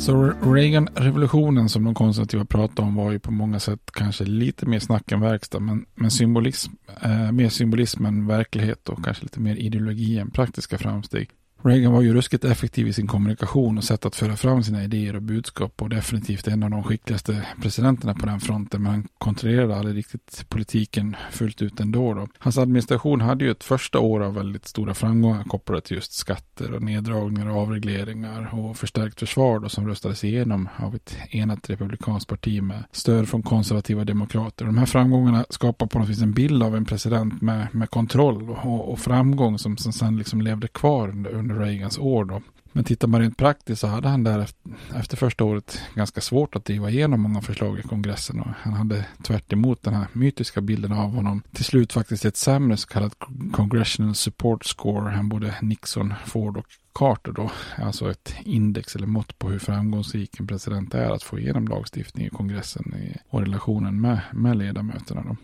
Så 0.08 0.32
Reagan-revolutionen 0.42 1.68
som 1.68 1.84
de 1.84 1.94
konservativa 1.94 2.44
pratade 2.44 2.88
om 2.88 2.94
var 2.94 3.12
ju 3.12 3.18
på 3.18 3.30
många 3.30 3.60
sätt 3.60 3.90
kanske 3.92 4.24
lite 4.24 4.66
mer 4.66 4.78
snack 4.78 5.12
än 5.12 5.20
verkstad. 5.20 5.60
Men, 5.60 5.86
men 5.94 6.10
symbolism, 6.10 6.72
eh, 7.02 7.32
mer 7.32 7.48
symbolism 7.48 8.04
än 8.04 8.26
verklighet 8.26 8.88
och 8.88 9.04
kanske 9.04 9.22
lite 9.22 9.40
mer 9.40 9.56
ideologi 9.56 10.18
än 10.18 10.30
praktiska 10.30 10.78
framsteg. 10.78 11.30
Reagan 11.62 11.92
var 11.92 12.02
ju 12.02 12.14
ruskigt 12.14 12.44
effektiv 12.44 12.88
i 12.88 12.92
sin 12.92 13.06
kommunikation 13.06 13.78
och 13.78 13.84
sätt 13.84 14.06
att 14.06 14.16
föra 14.16 14.36
fram 14.36 14.62
sina 14.62 14.84
idéer 14.84 15.16
och 15.16 15.22
budskap 15.22 15.82
och 15.82 15.88
definitivt 15.88 16.48
en 16.48 16.62
av 16.62 16.70
de 16.70 16.84
skickligaste 16.84 17.46
presidenterna 17.62 18.14
på 18.14 18.26
den 18.26 18.40
fronten. 18.40 18.82
Men 18.82 18.92
han 18.92 19.08
kontrollerade 19.18 19.76
aldrig 19.76 19.96
riktigt 19.96 20.44
politiken 20.48 21.16
fullt 21.30 21.62
ut 21.62 21.80
ändå. 21.80 22.14
Då. 22.14 22.28
Hans 22.38 22.58
administration 22.58 23.20
hade 23.20 23.44
ju 23.44 23.50
ett 23.50 23.64
första 23.64 23.98
år 23.98 24.20
av 24.20 24.34
väldigt 24.34 24.66
stora 24.66 24.94
framgångar 24.94 25.44
kopplat 25.44 25.84
till 25.84 25.96
just 25.96 26.12
skatter 26.12 26.72
och 26.72 26.82
neddragningar 26.82 27.50
och 27.50 27.56
avregleringar 27.56 28.54
och 28.54 28.76
förstärkt 28.76 29.20
försvar 29.20 29.58
då, 29.58 29.68
som 29.68 29.88
röstades 29.88 30.24
igenom 30.24 30.68
av 30.76 30.94
ett 30.94 31.16
enat 31.30 31.70
republikanskt 31.70 32.28
parti 32.28 32.62
med 32.62 32.84
stöd 32.92 33.28
från 33.28 33.42
konservativa 33.42 34.04
demokrater. 34.04 34.64
De 34.64 34.78
här 34.78 34.86
framgångarna 34.86 35.44
skapar 35.50 35.86
på 35.86 35.98
något 35.98 36.08
vis 36.08 36.22
en 36.22 36.32
bild 36.32 36.62
av 36.62 36.76
en 36.76 36.84
president 36.84 37.42
med, 37.42 37.66
med 37.72 37.90
kontroll 37.90 38.50
och, 38.50 38.92
och 38.92 38.98
framgång 38.98 39.58
som, 39.58 39.76
som 39.76 39.92
sen 39.92 40.16
liksom 40.16 40.42
levde 40.42 40.68
kvar 40.68 41.08
under 41.32 41.47
under 41.50 41.64
Reagans 41.64 41.98
år 41.98 42.24
då. 42.24 42.42
Men 42.72 42.84
tittar 42.84 43.08
man 43.08 43.20
rent 43.20 43.36
praktiskt 43.36 43.80
så 43.80 43.86
hade 43.86 44.08
han 44.08 44.24
där 44.24 44.48
efter 44.94 45.16
första 45.16 45.44
året 45.44 45.80
ganska 45.94 46.20
svårt 46.20 46.56
att 46.56 46.64
driva 46.64 46.90
igenom 46.90 47.20
många 47.20 47.40
förslag 47.40 47.78
i 47.78 47.82
kongressen. 47.82 48.40
Och 48.40 48.46
han 48.58 48.72
hade 48.72 49.06
tvärt 49.22 49.48
den 49.48 49.94
här 49.94 50.06
mytiska 50.12 50.60
bilden 50.60 50.92
av 50.92 51.14
honom 51.14 51.42
till 51.52 51.64
slut 51.64 51.92
faktiskt 51.92 52.24
ett 52.24 52.36
sämre 52.36 52.76
så 52.76 52.88
kallat 52.88 53.14
Congressional 53.52 54.14
Support 54.14 54.64
Score 54.64 55.14
än 55.14 55.28
både 55.28 55.54
Nixon, 55.62 56.14
Ford 56.26 56.56
och 56.56 56.66
Carter 56.92 57.32
då. 57.32 57.50
Alltså 57.76 58.10
ett 58.10 58.34
index 58.44 58.96
eller 58.96 59.06
mått 59.06 59.38
på 59.38 59.48
hur 59.48 59.58
framgångsrik 59.58 60.40
en 60.40 60.46
president 60.46 60.94
är 60.94 61.10
att 61.10 61.22
få 61.22 61.38
igenom 61.38 61.68
lagstiftning 61.68 62.26
i 62.26 62.30
kongressen 62.30 62.94
och 63.28 63.40
relationen 63.40 64.00
med, 64.00 64.20
med 64.32 64.56
ledamöterna. 64.56 65.22
Då. 65.22 65.36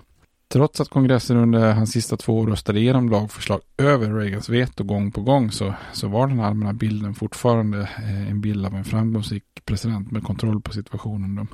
Trots 0.54 0.80
att 0.80 0.88
kongressen 0.88 1.36
under 1.36 1.72
hans 1.72 1.92
sista 1.92 2.16
två 2.16 2.38
år 2.38 2.46
röstade 2.46 2.80
igenom 2.80 3.08
lagförslag 3.08 3.60
över 3.78 4.14
Reagans 4.14 4.48
veto 4.48 4.84
gång 4.84 5.12
på 5.12 5.20
gång 5.20 5.50
så, 5.50 5.74
så 5.92 6.08
var 6.08 6.26
den 6.26 6.40
allmänna 6.40 6.72
bilden 6.72 7.14
fortfarande 7.14 7.80
eh, 7.80 8.30
en 8.30 8.40
bild 8.40 8.66
av 8.66 8.74
en 8.74 8.84
framgångsrik 8.84 9.44
president 9.64 10.10
med 10.10 10.22
kontroll 10.22 10.60
på 10.60 10.72
situationen. 10.72 11.48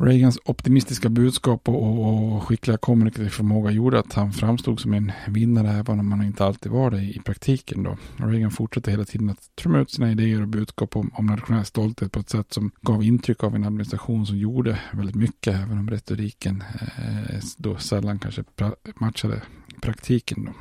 Reagans 0.00 0.38
optimistiska 0.44 1.08
budskap 1.08 1.68
och, 1.68 2.34
och 2.34 2.42
skickliga 2.42 2.76
kommunikativa 2.76 3.30
förmåga 3.30 3.70
gjorde 3.70 3.98
att 3.98 4.12
han 4.12 4.32
framstod 4.32 4.80
som 4.80 4.94
en 4.94 5.12
vinnare 5.28 5.70
även 5.70 6.00
om 6.00 6.12
han 6.12 6.22
inte 6.22 6.44
alltid 6.44 6.72
var 6.72 6.90
det 6.90 7.02
i 7.02 7.20
praktiken. 7.24 7.82
Då. 7.82 7.96
Reagan 8.16 8.50
fortsatte 8.50 8.90
hela 8.90 9.04
tiden 9.04 9.30
att 9.30 9.56
trumma 9.56 9.78
ut 9.78 9.90
sina 9.90 10.10
idéer 10.10 10.42
och 10.42 10.48
budskap 10.48 10.96
om, 10.96 11.10
om 11.14 11.26
nationell 11.26 11.64
stolthet 11.64 12.12
på 12.12 12.20
ett 12.20 12.30
sätt 12.30 12.52
som 12.52 12.70
gav 12.80 13.02
intryck 13.02 13.44
av 13.44 13.56
en 13.56 13.64
administration 13.64 14.26
som 14.26 14.38
gjorde 14.38 14.78
väldigt 14.92 15.16
mycket 15.16 15.54
även 15.54 15.78
om 15.78 15.90
retoriken 15.90 16.64
eh, 16.98 17.40
då 17.56 17.76
sällan 17.76 18.18
kanske 18.18 18.42
pra 18.42 18.72
matchade 19.00 19.42
praktiken. 19.80 20.44
Då. 20.44 20.52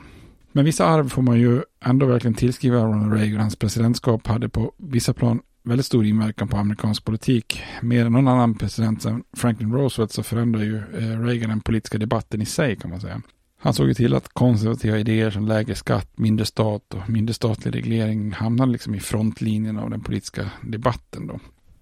Men 0.52 0.66
vissa 0.66 0.86
arv 0.86 1.10
får 1.10 1.22
man 1.22 1.40
ju 1.40 1.62
ändå 1.80 2.06
verkligen 2.06 2.34
tillskriva 2.34 2.78
Ronald 2.78 3.14
Reagan. 3.14 3.40
Hans 3.40 3.56
presidentskap 3.56 4.28
hade 4.28 4.50
på 4.50 4.74
vissa 4.78 5.14
plan 5.14 5.42
väldigt 5.68 5.86
stor 5.86 6.06
inverkan 6.06 6.48
på 6.48 6.58
amerikansk 6.58 7.06
politik. 7.06 7.62
Mer 7.82 8.06
än 8.06 8.12
någon 8.12 8.28
annan 8.28 8.56
president 8.56 9.06
än 9.06 9.24
Franklin 9.38 9.74
Roosevelt 9.74 10.12
så 10.12 10.24
förändrar 10.24 10.62
ju 10.62 10.78
eh, 10.78 11.20
Reagan 11.20 11.50
den 11.50 11.62
politiska 11.62 11.98
debatten 11.98 12.42
i 12.42 12.46
sig 12.46 12.76
kan 12.76 12.90
man 12.90 13.02
säga. 13.02 13.22
Han 13.60 13.74
såg 13.74 13.88
ju 13.88 13.94
till 13.94 14.16
att 14.16 14.28
konservativa 14.34 14.98
idéer 14.98 15.32
som 15.32 15.48
lägre 15.48 15.76
skatt, 15.76 16.10
mindre 16.16 16.46
stat 16.46 16.94
och 16.94 17.10
mindre 17.10 17.34
statlig 17.34 17.76
reglering 17.76 18.32
hamnade 18.32 18.72
liksom 18.72 18.96
i 18.96 19.00
frontlinjen 19.00 19.78
av 19.78 19.90
den 19.90 20.02
politiska 20.02 20.52
debatten 20.62 21.28
då. 21.28 21.40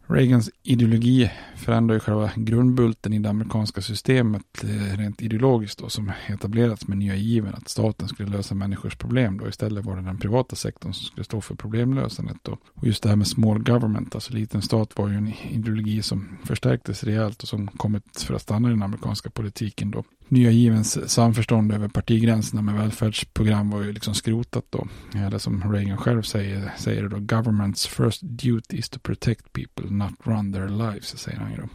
Reagans 0.08 0.50
ideologi 0.64 1.32
förändrar 1.56 1.94
ju 1.94 2.00
själva 2.00 2.32
grundbulten 2.36 3.14
i 3.14 3.20
det 3.20 3.30
amerikanska 3.30 3.82
systemet 3.82 4.64
eh, 4.64 4.98
rent 4.98 5.22
ideologiskt 5.22 5.80
då, 5.80 5.90
som 5.90 6.12
etablerats 6.28 6.88
med 6.88 6.98
nya 6.98 7.16
given 7.16 7.56
att 7.56 7.70
staten 7.70 8.08
skulle 8.08 8.30
lösa 8.30 8.56
människors 8.56 8.96
problem 8.96 9.38
då 9.38 9.48
istället 9.48 9.86
var 9.86 9.96
det 9.96 10.02
den 10.02 10.20
privata 10.20 10.56
sektorn 10.56 10.94
som 10.94 11.06
skulle 11.06 11.24
stå 11.24 11.42
för 11.42 11.56
problemlösandet 11.56 12.38
då. 12.42 12.58
Och 12.74 12.88
just 12.88 13.04
det 13.04 13.10
här 13.10 13.16
med 13.16 13.28
small 13.28 13.60
government, 13.60 14.16
alltså 14.16 14.34
liten 14.34 14.62
stat 14.62 14.98
var 14.98 15.10
ju 15.10 15.16
en 15.16 15.34
ideologi 15.52 16.02
som 16.02 16.38
förstärktes 16.44 17.04
rejält 17.04 17.44
och 17.44 17.50
som 17.50 17.68
kommit 17.68 18.22
för 18.22 18.34
att 18.34 18.42
stanna 18.42 18.68
i 18.68 18.72
den 18.72 18.84
amerikanska 18.84 19.30
politiken 19.30 19.92
då 19.92 20.04
nya 20.28 20.52
givens 20.52 21.10
samförstånd 21.10 21.72
över 21.72 21.88
partigränserna 21.88 22.62
med 22.62 22.76
välfärdsprogram 22.76 23.70
var 23.70 23.82
ju 23.82 23.92
liksom 23.92 24.14
skrotat 24.14 24.66
då. 24.70 24.88
Eh, 25.16 25.26
Eller 25.26 25.38
som 25.38 25.74
Reagan 25.74 25.98
själv 25.98 26.22
säger, 26.22 26.72
säger 26.78 27.10
då, 27.10 27.18
government's 27.18 27.88
first 27.90 28.22
duty 28.22 28.78
is 28.78 28.90
to 28.90 29.00
protect 29.00 29.54
people, 29.54 29.90
not 29.90 30.12
run 30.24 30.54
their 30.54 30.68
lives, 30.68 31.18
säger 31.18 31.40
han 31.40 31.52
ju 31.52 31.58
då. 31.58 31.68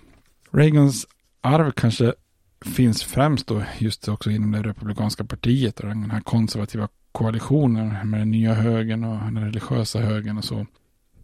Reagans 0.58 1.06
arv 1.40 1.72
kanske 1.72 2.14
finns 2.64 3.02
främst 3.02 3.46
då 3.46 3.62
just 3.78 4.08
också 4.08 4.30
inom 4.30 4.52
det 4.52 4.62
republikanska 4.62 5.24
partiet 5.24 5.80
och 5.80 5.88
den 5.88 6.10
här 6.10 6.20
konservativa 6.20 6.88
koalitionen 7.12 8.10
med 8.10 8.20
den 8.20 8.30
nya 8.30 8.54
högern 8.54 9.04
och 9.04 9.32
den 9.32 9.44
religiösa 9.44 10.00
högern 10.00 10.38
och 10.38 10.44
så. 10.44 10.66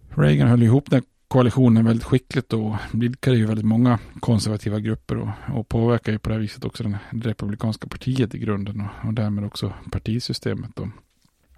Reagan 0.09 0.49
höll 0.49 0.63
ihop 0.63 0.91
den 0.91 1.03
koalitionen 1.29 1.85
väldigt 1.85 2.05
skickligt 2.05 2.53
och 2.53 2.75
blidkade 2.93 3.37
ju 3.37 3.47
väldigt 3.47 3.67
många 3.67 3.99
konservativa 4.21 4.81
grupper 4.81 5.17
och, 5.17 5.29
och 5.55 5.69
påverkar 5.69 6.13
ju 6.13 6.19
på 6.19 6.29
det 6.29 6.35
här 6.35 6.41
viset 6.41 6.65
också 6.65 6.83
det 7.13 7.29
republikanska 7.29 7.87
partiet 7.87 8.35
i 8.35 8.39
grunden 8.39 8.81
och, 8.81 9.09
och 9.09 9.15
därmed 9.15 9.45
också 9.45 9.73
partisystemet. 9.91 10.71
Då. 10.75 10.89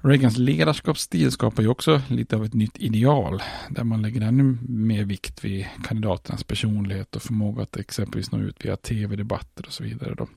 Reagans 0.01 0.39
ledarskapsstil 0.39 1.31
skapar 1.31 1.63
ju 1.63 1.69
också 1.69 2.01
lite 2.09 2.37
av 2.37 2.45
ett 2.45 2.55
nytt 2.55 2.79
ideal 2.79 3.43
där 3.69 3.85
man 3.85 4.03
lägger 4.03 4.21
ännu 4.21 4.59
mer 4.69 5.05
vikt 5.05 5.45
vid 5.45 5.67
kandidaternas 5.85 6.45
personlighet 6.45 7.17
och 7.17 7.23
förmåga 7.23 7.63
att 7.63 7.77
exempelvis 7.77 8.33
nå 8.33 8.39
ut 8.39 8.65
via 8.65 8.77
tv-debatter 8.77 9.67
och 9.67 9.73
så 9.73 9.85
vidare. 9.85 10.15
Då 10.15 10.29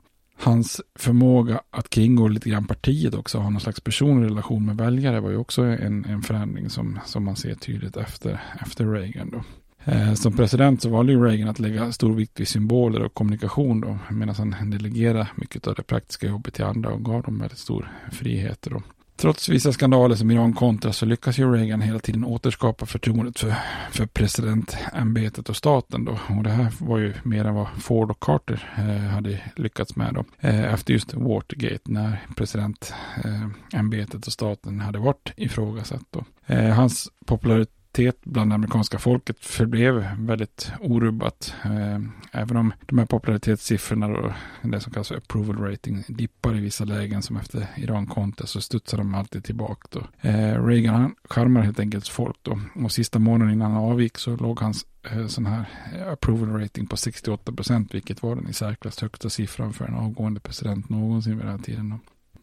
hans 0.42 0.82
förmåga 0.96 1.62
att 1.70 1.90
kringgå 1.90 2.28
lite 2.28 2.50
grann 2.50 2.68
partiet 2.68 3.14
också, 3.14 3.38
ha 3.38 3.50
någon 3.50 3.62
slags 3.62 3.82
personlig 3.82 4.30
relation 4.30 4.66
med 4.66 4.78
väljare 4.78 5.20
var 5.20 5.30
ju 5.30 5.38
också 5.38 5.62
en, 5.62 6.06
en 6.06 6.22
förändring 6.22 6.70
som, 6.70 7.00
som 7.06 7.24
man 7.24 7.36
ser 7.36 7.56
tydligt 7.56 7.98
efter, 7.98 8.42
efter 8.62 8.86
Reagan 8.86 9.30
då. 9.30 9.44
Eh, 9.92 10.14
som 10.14 10.34
president 10.34 10.82
så 10.82 10.90
valde 10.90 11.12
ju 11.12 11.26
Reagan 11.26 11.50
att 11.50 11.60
lägga 11.60 11.92
stor 11.92 12.14
vikt 12.14 12.40
vid 12.40 12.48
symboler 12.48 13.02
och 13.02 13.14
kommunikation 13.14 13.82
då, 13.82 13.98
medan 14.10 14.54
han 14.54 14.70
delegerade 14.70 15.28
mycket 15.36 15.68
av 15.68 15.76
det 15.76 15.84
praktiska 15.84 16.28
jobbet 16.28 16.54
till 16.54 16.66
andra 16.66 16.90
och 16.90 17.06
gav 17.06 17.24
dem 17.24 17.40
väldigt 17.40 17.60
stor 17.60 17.92
frihet. 18.12 18.68
Då. 18.72 18.82
Trots 19.22 19.50
vissa 19.50 19.74
skandaler 19.74 20.16
som 20.16 20.32
Iran-kontra 20.32 20.94
så 20.94 21.06
lyckas 21.06 21.38
ju 21.38 21.52
Reagan 21.52 21.82
hela 21.82 22.00
tiden 22.00 22.26
återskapa 22.26 22.86
förtroendet 22.86 23.40
för, 23.40 23.56
för 23.92 24.06
presidentämbetet 24.06 25.50
och 25.50 25.56
staten 25.56 26.06
då. 26.06 26.12
Och 26.12 26.44
det 26.44 26.50
här 26.50 26.74
var 26.80 26.98
ju 26.98 27.14
mer 27.24 27.46
än 27.46 27.56
vad 27.56 27.68
Ford 27.80 28.12
och 28.12 28.20
Carter 28.20 28.74
eh, 28.78 29.10
hade 29.10 29.42
lyckats 29.56 29.96
med 29.96 30.14
då. 30.14 30.26
Eh, 30.40 30.74
efter 30.74 30.94
just 30.94 31.14
Watergate 31.14 31.92
när 31.92 32.26
presidentämbetet 32.36 34.14
eh, 34.14 34.28
och 34.28 34.34
staten 34.34 34.80
hade 34.80 35.00
varit 35.00 35.34
ifrågasatt 35.36 36.06
då. 36.12 36.24
Eh, 36.46 36.70
hans 36.70 37.10
popularitet 37.26 37.81
popularitet 37.92 38.26
bland 38.26 38.54
amerikanska 38.54 39.00
folket 39.00 39.46
förblev 39.46 40.08
väldigt 40.18 40.72
orubbat. 40.80 41.56
Eh, 41.66 42.00
även 42.32 42.58
om 42.58 42.74
de 42.86 42.98
här 42.98 43.06
popularitetssiffrorna 43.06 44.08
och 44.08 44.32
det 44.62 44.80
som 44.80 44.94
kallas 44.94 45.12
approval 45.12 45.58
rating 45.58 46.04
dippar 46.08 46.58
i 46.58 46.60
vissa 46.60 46.86
lägen 46.86 47.22
som 47.22 47.38
efter 47.38 47.68
Iran-kontra 47.78 48.48
så 48.48 48.62
studsar 48.62 48.98
de 48.98 49.16
alltid 49.16 49.44
tillbaka. 49.44 49.88
Då. 49.90 50.30
Eh, 50.30 50.66
Reagan 50.66 50.96
han 50.96 51.16
charmar 51.24 51.62
helt 51.62 51.80
enkelt 51.80 52.08
folk 52.08 52.38
då. 52.42 52.60
Och 52.76 52.92
sista 52.92 53.20
månaden 53.20 53.54
innan 53.54 53.72
han 53.72 53.84
avgick 53.92 54.18
så 54.18 54.36
låg 54.36 54.60
hans 54.60 54.86
eh, 55.12 55.28
sån 55.28 55.46
här 55.46 55.66
approval 56.14 56.60
rating 56.62 56.88
på 56.88 56.98
68 56.98 57.52
procent, 57.52 57.94
vilket 57.94 58.24
var 58.24 58.36
den 58.36 58.50
i 58.50 58.54
särklass 58.54 59.02
högsta 59.02 59.30
siffran 59.30 59.74
för 59.74 59.86
en 59.86 59.96
avgående 59.96 60.40
president 60.40 60.90
någonsin 60.90 61.38
vid 61.38 61.46
den 61.46 61.52
här 61.52 61.64
tiden. 61.64 61.90
Då 61.90 62.00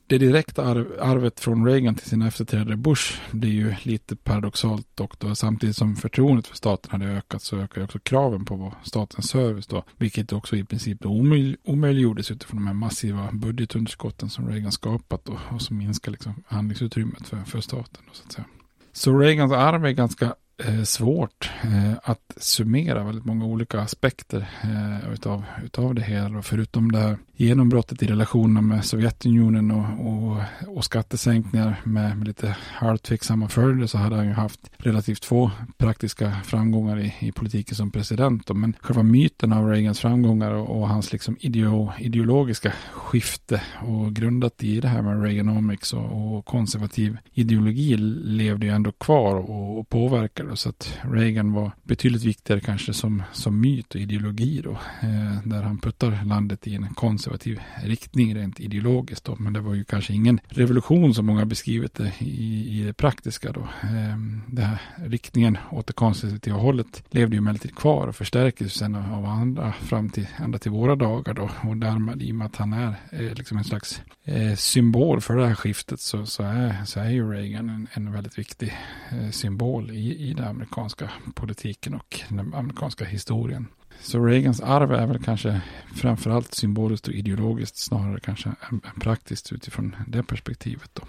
det 0.09 0.19
direkta 0.19 0.65
arv, 0.65 0.87
arvet 1.01 1.41
från 1.41 1.67
Reagan 1.67 1.95
till 1.95 2.09
sin 2.09 2.23
efterträdare 2.23 2.77
Bush 2.77 3.21
blir 3.31 3.51
ju 3.51 3.75
lite 3.83 4.17
paradoxalt 4.17 4.87
dock 4.95 5.19
då. 5.19 5.35
Samtidigt 5.35 5.77
som 5.77 5.97
förtroendet 5.97 6.47
för 6.47 6.57
staten 6.57 6.91
hade 6.91 7.13
ökat 7.13 7.43
så 7.43 7.59
ökar 7.59 7.85
också 7.85 7.99
kraven 7.99 8.45
på 8.45 8.75
statens 8.83 9.29
service 9.29 9.67
då. 9.67 9.85
Vilket 9.97 10.33
också 10.33 10.57
i 10.57 10.65
princip 10.65 11.07
omöj, 11.07 11.57
omöjliggjordes 11.65 12.31
utifrån 12.31 12.61
de 12.61 12.67
här 12.67 12.75
massiva 12.75 13.29
budgetunderskotten 13.33 14.31
som 14.31 14.49
Reagan 14.49 14.73
skapat 14.73 15.25
då, 15.25 15.39
och 15.51 15.63
som 15.63 15.79
minskar 15.79 16.13
liksom 16.13 16.35
handlingsutrymmet 16.47 17.29
för, 17.29 17.45
för 17.45 17.61
staten. 17.61 18.05
Då, 18.07 18.15
så, 18.15 18.25
att 18.27 18.33
säga. 18.33 18.47
så 18.93 19.19
Reagans 19.19 19.53
arv 19.53 19.87
är 19.87 19.91
ganska 19.91 20.35
Eh, 20.65 20.83
svårt 20.83 21.51
eh, 21.63 21.93
att 22.03 22.33
summera 22.37 23.05
väldigt 23.05 23.25
många 23.25 23.45
olika 23.45 23.81
aspekter 23.81 24.49
eh, 24.63 25.13
utav, 25.13 25.45
utav 25.65 25.95
det 25.95 26.03
hela. 26.03 26.43
Förutom 26.43 26.93
det 26.93 26.99
här 26.99 27.19
genombrottet 27.37 28.03
i 28.03 28.07
relationerna 28.07 28.61
med 28.61 28.85
Sovjetunionen 28.85 29.71
och, 29.71 30.07
och, 30.07 30.43
och 30.77 30.85
skattesänkningar 30.85 31.81
med, 31.85 32.19
med 32.19 32.27
lite 32.27 32.57
halvtveksamma 32.73 33.49
följder 33.49 33.87
så 33.87 33.99
hade 33.99 34.17
han 34.17 34.27
ju 34.27 34.33
haft 34.33 34.71
relativt 34.77 35.25
få 35.25 35.51
praktiska 35.77 36.33
framgångar 36.45 37.01
i, 37.01 37.15
i 37.19 37.33
politiken 37.33 37.75
som 37.75 37.91
president. 37.91 38.51
Men 38.55 38.77
själva 38.81 39.03
myten 39.03 39.53
av 39.53 39.69
Reagans 39.69 40.01
framgångar 40.01 40.51
och, 40.51 40.81
och 40.81 40.89
hans 40.89 41.13
liksom 41.13 41.37
ideo, 41.41 41.93
ideologiska 41.99 42.73
skifte 42.93 43.63
och 43.87 44.13
grundat 44.13 44.63
i 44.63 44.81
det 44.81 44.89
här 44.89 45.03
med 45.03 45.23
Reaganomics 45.23 45.93
och, 45.93 46.37
och 46.37 46.45
konservativ 46.45 47.17
ideologi 47.33 47.97
levde 47.97 48.67
ju 48.67 48.73
ändå 48.73 48.93
kvar 48.93 49.37
och, 49.37 49.79
och 49.79 49.89
påverkade. 49.89 50.48
Så 50.55 50.69
att 50.69 50.99
Reagan 51.03 51.53
var 51.53 51.73
betydligt 51.83 52.25
viktigare 52.25 52.61
kanske 52.61 52.95
som, 52.95 53.23
som 53.33 53.61
myt 53.61 53.95
och 53.95 54.01
ideologi 54.01 54.61
då. 54.65 54.71
Eh, 55.01 55.43
där 55.45 55.63
han 55.63 55.79
puttar 55.79 56.25
landet 56.25 56.67
i 56.67 56.75
en 56.75 56.95
konservativ 56.95 57.61
riktning 57.85 58.35
rent 58.35 58.61
ideologiskt. 58.61 59.25
Då. 59.25 59.37
Men 59.39 59.53
det 59.53 59.61
var 59.61 59.75
ju 59.75 59.85
kanske 59.85 60.13
ingen 60.13 60.41
revolution 60.49 61.15
som 61.15 61.27
många 61.27 61.45
beskrivit 61.45 61.95
det 61.95 62.13
i, 62.19 62.81
i 62.81 62.83
det 62.83 62.93
praktiska. 62.93 63.53
Då. 63.53 63.61
Eh, 63.61 64.19
den 64.47 64.65
här 64.65 64.81
riktningen 64.97 65.59
åt 65.71 65.87
det 65.87 65.93
konservativa 65.93 66.57
hållet 66.57 67.03
levde 67.11 67.37
ju 67.37 67.39
emellertid 67.39 67.77
kvar 67.77 68.07
och 68.07 68.17
förstärktes 68.17 68.75
sen 68.75 68.95
av 68.95 69.25
andra 69.27 69.73
fram 69.73 70.11
till, 70.11 70.27
ända 70.39 70.59
till 70.59 70.71
våra 70.71 70.97
dagar. 70.97 71.35
Då. 71.35 71.51
Och 71.63 71.77
därmed 71.77 72.23
i 72.23 72.33
och 72.33 72.37
med 72.37 72.47
att 72.47 72.57
han 72.57 72.73
är 72.73 72.95
eh, 73.13 73.35
liksom 73.35 73.59
en 73.59 73.65
slags 73.65 74.03
eh, 74.25 74.55
symbol 74.55 75.21
för 75.21 75.37
det 75.37 75.47
här 75.47 75.55
skiftet 75.55 76.01
så, 76.01 76.27
så, 76.27 76.43
är, 76.43 76.85
så 76.85 77.01
är 77.01 77.11
ju 77.11 77.31
Reagan 77.31 77.69
en, 77.69 77.87
en 77.93 78.13
väldigt 78.13 78.39
viktig 78.39 78.75
eh, 79.11 79.31
symbol 79.31 79.91
i, 79.91 80.29
i 80.29 80.35
den 80.39 80.49
amerikanska 80.49 81.11
politiken 81.35 81.95
och 81.95 82.21
den 82.29 82.55
amerikanska 82.55 83.05
historien. 83.05 83.67
Så 84.01 84.25
Reagans 84.25 84.61
arv 84.61 84.93
är 84.93 85.07
väl 85.07 85.25
kanske 85.25 85.61
framförallt 85.95 86.55
symboliskt 86.55 87.09
och 87.09 87.15
ideologiskt 87.15 87.77
snarare 87.77 88.21
kanske 88.21 88.49
än, 88.71 88.81
praktiskt 89.01 89.53
utifrån 89.53 89.97
det 90.07 90.23
perspektivet 90.23 90.91
då. 90.95 91.03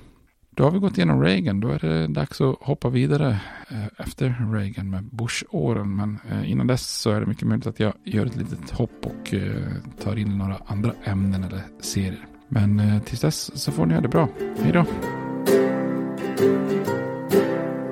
Då 0.49 0.63
har 0.63 0.71
vi 0.71 0.79
gått 0.79 0.97
igenom 0.97 1.23
Reagan. 1.23 1.59
Då 1.59 1.69
är 1.69 1.79
det 1.79 2.07
dags 2.07 2.41
att 2.41 2.55
hoppa 2.61 2.89
vidare 2.89 3.39
eh, 3.69 3.85
efter 3.97 4.53
Reagan 4.53 4.89
med 4.89 5.03
Bush-åren. 5.03 5.95
Men 5.95 6.19
eh, 6.29 6.51
innan 6.51 6.67
dess 6.67 6.87
så 6.87 7.11
är 7.11 7.19
det 7.19 7.25
mycket 7.25 7.47
möjligt 7.47 7.67
att 7.67 7.79
jag 7.79 7.93
gör 8.03 8.25
ett 8.25 8.35
litet 8.35 8.71
hopp 8.71 9.05
och 9.05 9.33
eh, 9.33 9.71
tar 10.03 10.15
in 10.15 10.37
några 10.37 10.57
andra 10.65 10.93
ämnen 11.03 11.43
eller 11.43 11.61
serier. 11.79 12.25
Men 12.47 13.01
tills 13.05 13.21
dess 13.21 13.61
så 13.63 13.71
får 13.71 13.85
ni 13.85 13.93
ha 13.93 14.01
det 14.01 14.07
bra. 14.07 14.27
Hej 14.59 14.71
då! 14.71 14.85